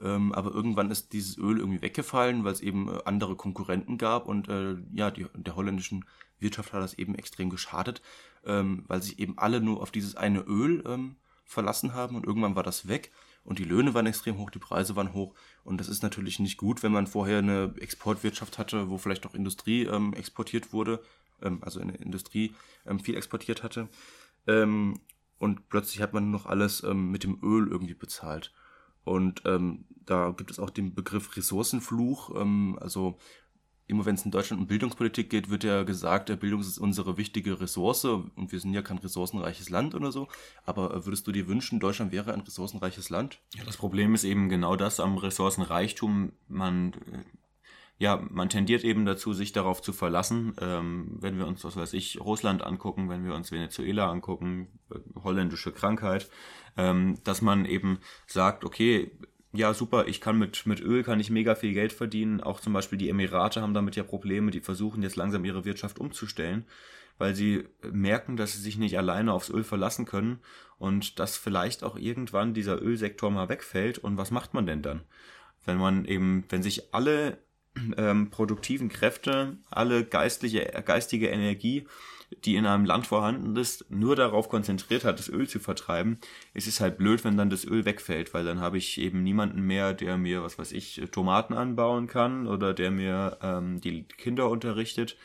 [0.00, 4.26] Ähm, aber irgendwann ist dieses Öl irgendwie weggefallen, weil es eben äh, andere Konkurrenten gab
[4.26, 6.04] und äh, ja, die, der holländischen
[6.38, 8.02] Wirtschaft hat das eben extrem geschadet,
[8.44, 12.56] ähm, weil sich eben alle nur auf dieses eine Öl ähm, verlassen haben und irgendwann
[12.56, 13.12] war das weg
[13.44, 15.34] und die Löhne waren extrem hoch, die Preise waren hoch
[15.64, 19.34] und das ist natürlich nicht gut, wenn man vorher eine Exportwirtschaft hatte, wo vielleicht auch
[19.34, 21.02] Industrie ähm, exportiert wurde,
[21.42, 22.54] ähm, also eine Industrie
[22.86, 23.88] ähm, viel exportiert hatte
[24.46, 25.00] ähm,
[25.38, 28.54] und plötzlich hat man noch alles mit dem Öl irgendwie bezahlt.
[29.06, 32.34] Und ähm, da gibt es auch den Begriff Ressourcenfluch.
[32.34, 33.18] Ähm, also
[33.86, 37.16] immer wenn es in Deutschland um Bildungspolitik geht, wird ja gesagt, äh, Bildung ist unsere
[37.16, 40.28] wichtige Ressource und wir sind ja kein ressourcenreiches Land oder so.
[40.64, 43.40] Aber äh, würdest du dir wünschen, Deutschland wäre ein ressourcenreiches Land?
[43.54, 46.32] Ja, das Problem ist eben genau das am Ressourcenreichtum.
[46.48, 47.24] Man, äh,
[47.98, 50.54] ja, man tendiert eben dazu, sich darauf zu verlassen.
[50.60, 54.68] Ähm, wenn wir uns, was weiß ich, Russland angucken, wenn wir uns Venezuela angucken,
[55.22, 56.28] holländische Krankheit,
[56.76, 59.12] ähm, dass man eben sagt, okay,
[59.56, 62.40] ja, super, ich kann mit, mit Öl kann ich mega viel Geld verdienen.
[62.40, 65.98] Auch zum Beispiel die Emirate haben damit ja Probleme, die versuchen jetzt langsam ihre Wirtschaft
[65.98, 66.64] umzustellen,
[67.18, 70.40] weil sie merken, dass sie sich nicht alleine aufs Öl verlassen können
[70.78, 73.98] und dass vielleicht auch irgendwann dieser Ölsektor mal wegfällt.
[73.98, 75.02] Und was macht man denn dann?
[75.64, 77.38] Wenn man eben, wenn sich alle
[77.96, 81.86] ähm, produktiven Kräfte, alle geistliche, geistige Energie,
[82.44, 86.18] die in einem Land vorhanden ist, nur darauf konzentriert hat, das Öl zu vertreiben,
[86.54, 89.62] ist es halt blöd, wenn dann das Öl wegfällt, weil dann habe ich eben niemanden
[89.62, 94.50] mehr, der mir, was weiß ich, Tomaten anbauen kann oder der mir ähm, die Kinder
[94.50, 95.16] unterrichtet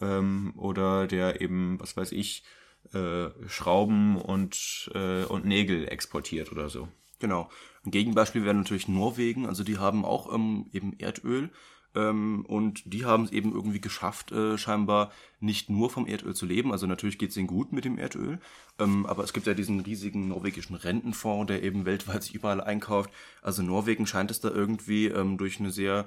[0.00, 2.44] ähm, oder der eben, was weiß ich,
[2.92, 6.88] äh, Schrauben und, äh, und Nägel exportiert oder so.
[7.18, 7.50] Genau.
[7.84, 9.46] Ein Gegenbeispiel wäre natürlich Norwegen.
[9.46, 11.50] Also die haben auch ähm, eben Erdöl.
[11.94, 15.10] Ähm, und die haben es eben irgendwie geschafft, äh, scheinbar
[15.40, 16.72] nicht nur vom Erdöl zu leben.
[16.72, 18.38] Also natürlich geht es ihnen gut mit dem Erdöl.
[18.78, 23.10] Ähm, aber es gibt ja diesen riesigen norwegischen Rentenfonds, der eben weltweit sich überall einkauft.
[23.42, 26.06] Also Norwegen scheint es da irgendwie ähm, durch eine sehr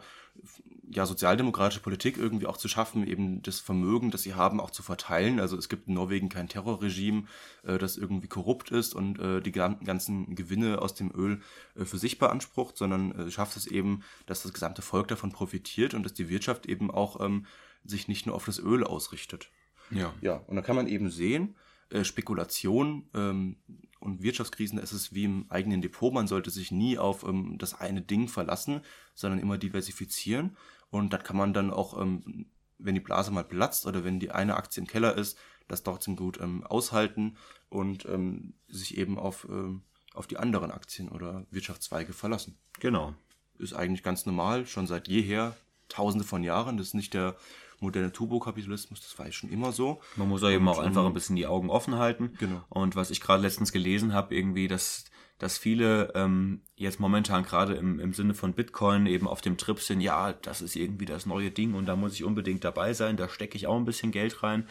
[0.89, 4.84] ja, sozialdemokratische Politik irgendwie auch zu schaffen, eben das Vermögen, das sie haben, auch zu
[4.84, 5.39] verteilen.
[5.39, 7.23] Also es gibt in Norwegen kein Terrorregime,
[7.63, 11.41] äh, das irgendwie korrupt ist und äh, die ganzen Gewinne aus dem Öl
[11.75, 15.93] äh, für sich beansprucht, sondern äh, schafft es eben, dass das gesamte Volk davon profitiert
[15.93, 17.45] und dass die Wirtschaft eben auch ähm,
[17.86, 19.49] sich nicht nur auf das Öl ausrichtet.
[19.89, 20.13] Ja.
[20.21, 21.55] Ja, und da kann man eben sehen,
[21.93, 23.57] äh, Spekulation ähm,
[23.99, 26.13] und Wirtschaftskrisen ist es wie im eigenen Depot.
[26.13, 28.81] Man sollte sich nie auf ähm, das eine Ding verlassen,
[29.13, 30.57] sondern immer diversifizieren.
[30.89, 32.47] Und das kann man dann auch, ähm,
[32.79, 35.37] wenn die Blase mal platzt oder wenn die eine Aktie im Keller ist,
[35.67, 37.37] das trotzdem gut ähm, aushalten
[37.69, 39.83] und ähm, sich eben auf, ähm,
[40.13, 42.57] auf die anderen Aktien oder Wirtschaftszweige verlassen.
[42.79, 43.13] Genau.
[43.57, 45.55] Ist eigentlich ganz normal, schon seit jeher,
[45.87, 46.77] tausende von Jahren.
[46.77, 47.37] Das ist nicht der
[47.80, 50.01] moderne Turbokapitalismus, das war ja schon immer so.
[50.15, 52.34] Man muss ja eben auch einfach ähm, ein bisschen die Augen offen halten.
[52.39, 52.63] Genau.
[52.69, 55.05] Und was ich gerade letztens gelesen habe, irgendwie, dass,
[55.38, 59.80] dass viele ähm, jetzt momentan gerade im, im Sinne von Bitcoin eben auf dem Trip
[59.80, 63.17] sind, ja, das ist irgendwie das neue Ding und da muss ich unbedingt dabei sein,
[63.17, 64.67] da stecke ich auch ein bisschen Geld rein,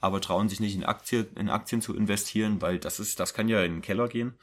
[0.00, 3.48] aber trauen sich nicht in, Aktie, in Aktien zu investieren, weil das ist, das kann
[3.48, 4.34] ja in den Keller gehen.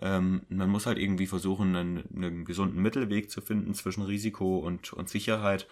[0.00, 4.92] Ähm, man muss halt irgendwie versuchen, einen, einen gesunden Mittelweg zu finden zwischen Risiko und,
[4.92, 5.66] und Sicherheit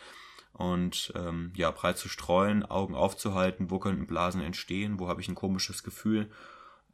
[0.55, 5.29] und ähm, ja, breit zu streuen, Augen aufzuhalten, wo könnten Blasen entstehen, wo habe ich
[5.29, 6.31] ein komisches Gefühl.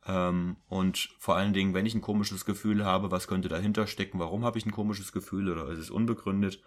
[0.07, 4.19] Ähm, und vor allen Dingen, wenn ich ein komisches Gefühl habe, was könnte dahinter stecken,
[4.19, 6.63] warum habe ich ein komisches Gefühl oder ist es unbegründet?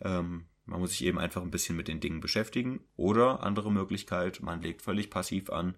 [0.00, 2.80] Ähm, man muss sich eben einfach ein bisschen mit den Dingen beschäftigen.
[2.96, 5.74] Oder andere Möglichkeit, man legt völlig passiv an,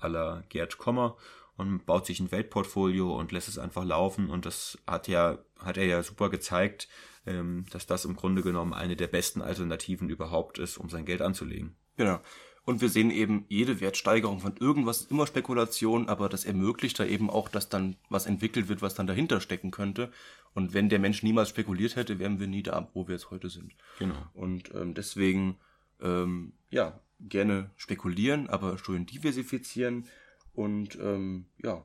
[0.00, 1.16] à la Gerd Kommer
[1.56, 4.30] und baut sich ein Weltportfolio und lässt es einfach laufen.
[4.30, 6.88] Und das hat ja, hat er ja super gezeigt,
[7.26, 11.22] ähm, dass das im Grunde genommen eine der besten Alternativen überhaupt ist, um sein Geld
[11.22, 11.74] anzulegen.
[11.96, 12.20] Genau.
[12.64, 17.04] Und wir sehen eben, jede Wertsteigerung von irgendwas ist immer Spekulation, aber das ermöglicht da
[17.04, 20.12] eben auch, dass dann was entwickelt wird, was dann dahinter stecken könnte.
[20.54, 23.50] Und wenn der Mensch niemals spekuliert hätte, wären wir nie da, wo wir jetzt heute
[23.50, 23.74] sind.
[23.98, 24.14] Genau.
[24.32, 25.56] Und ähm, deswegen,
[26.00, 30.06] ähm, ja, gerne spekulieren, aber schön diversifizieren
[30.54, 31.84] und ähm, ja,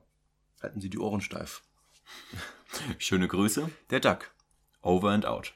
[0.62, 1.64] halten Sie die Ohren steif.
[2.98, 3.70] Schöne Grüße.
[3.90, 4.32] Der Duck.
[4.88, 5.52] Over and out.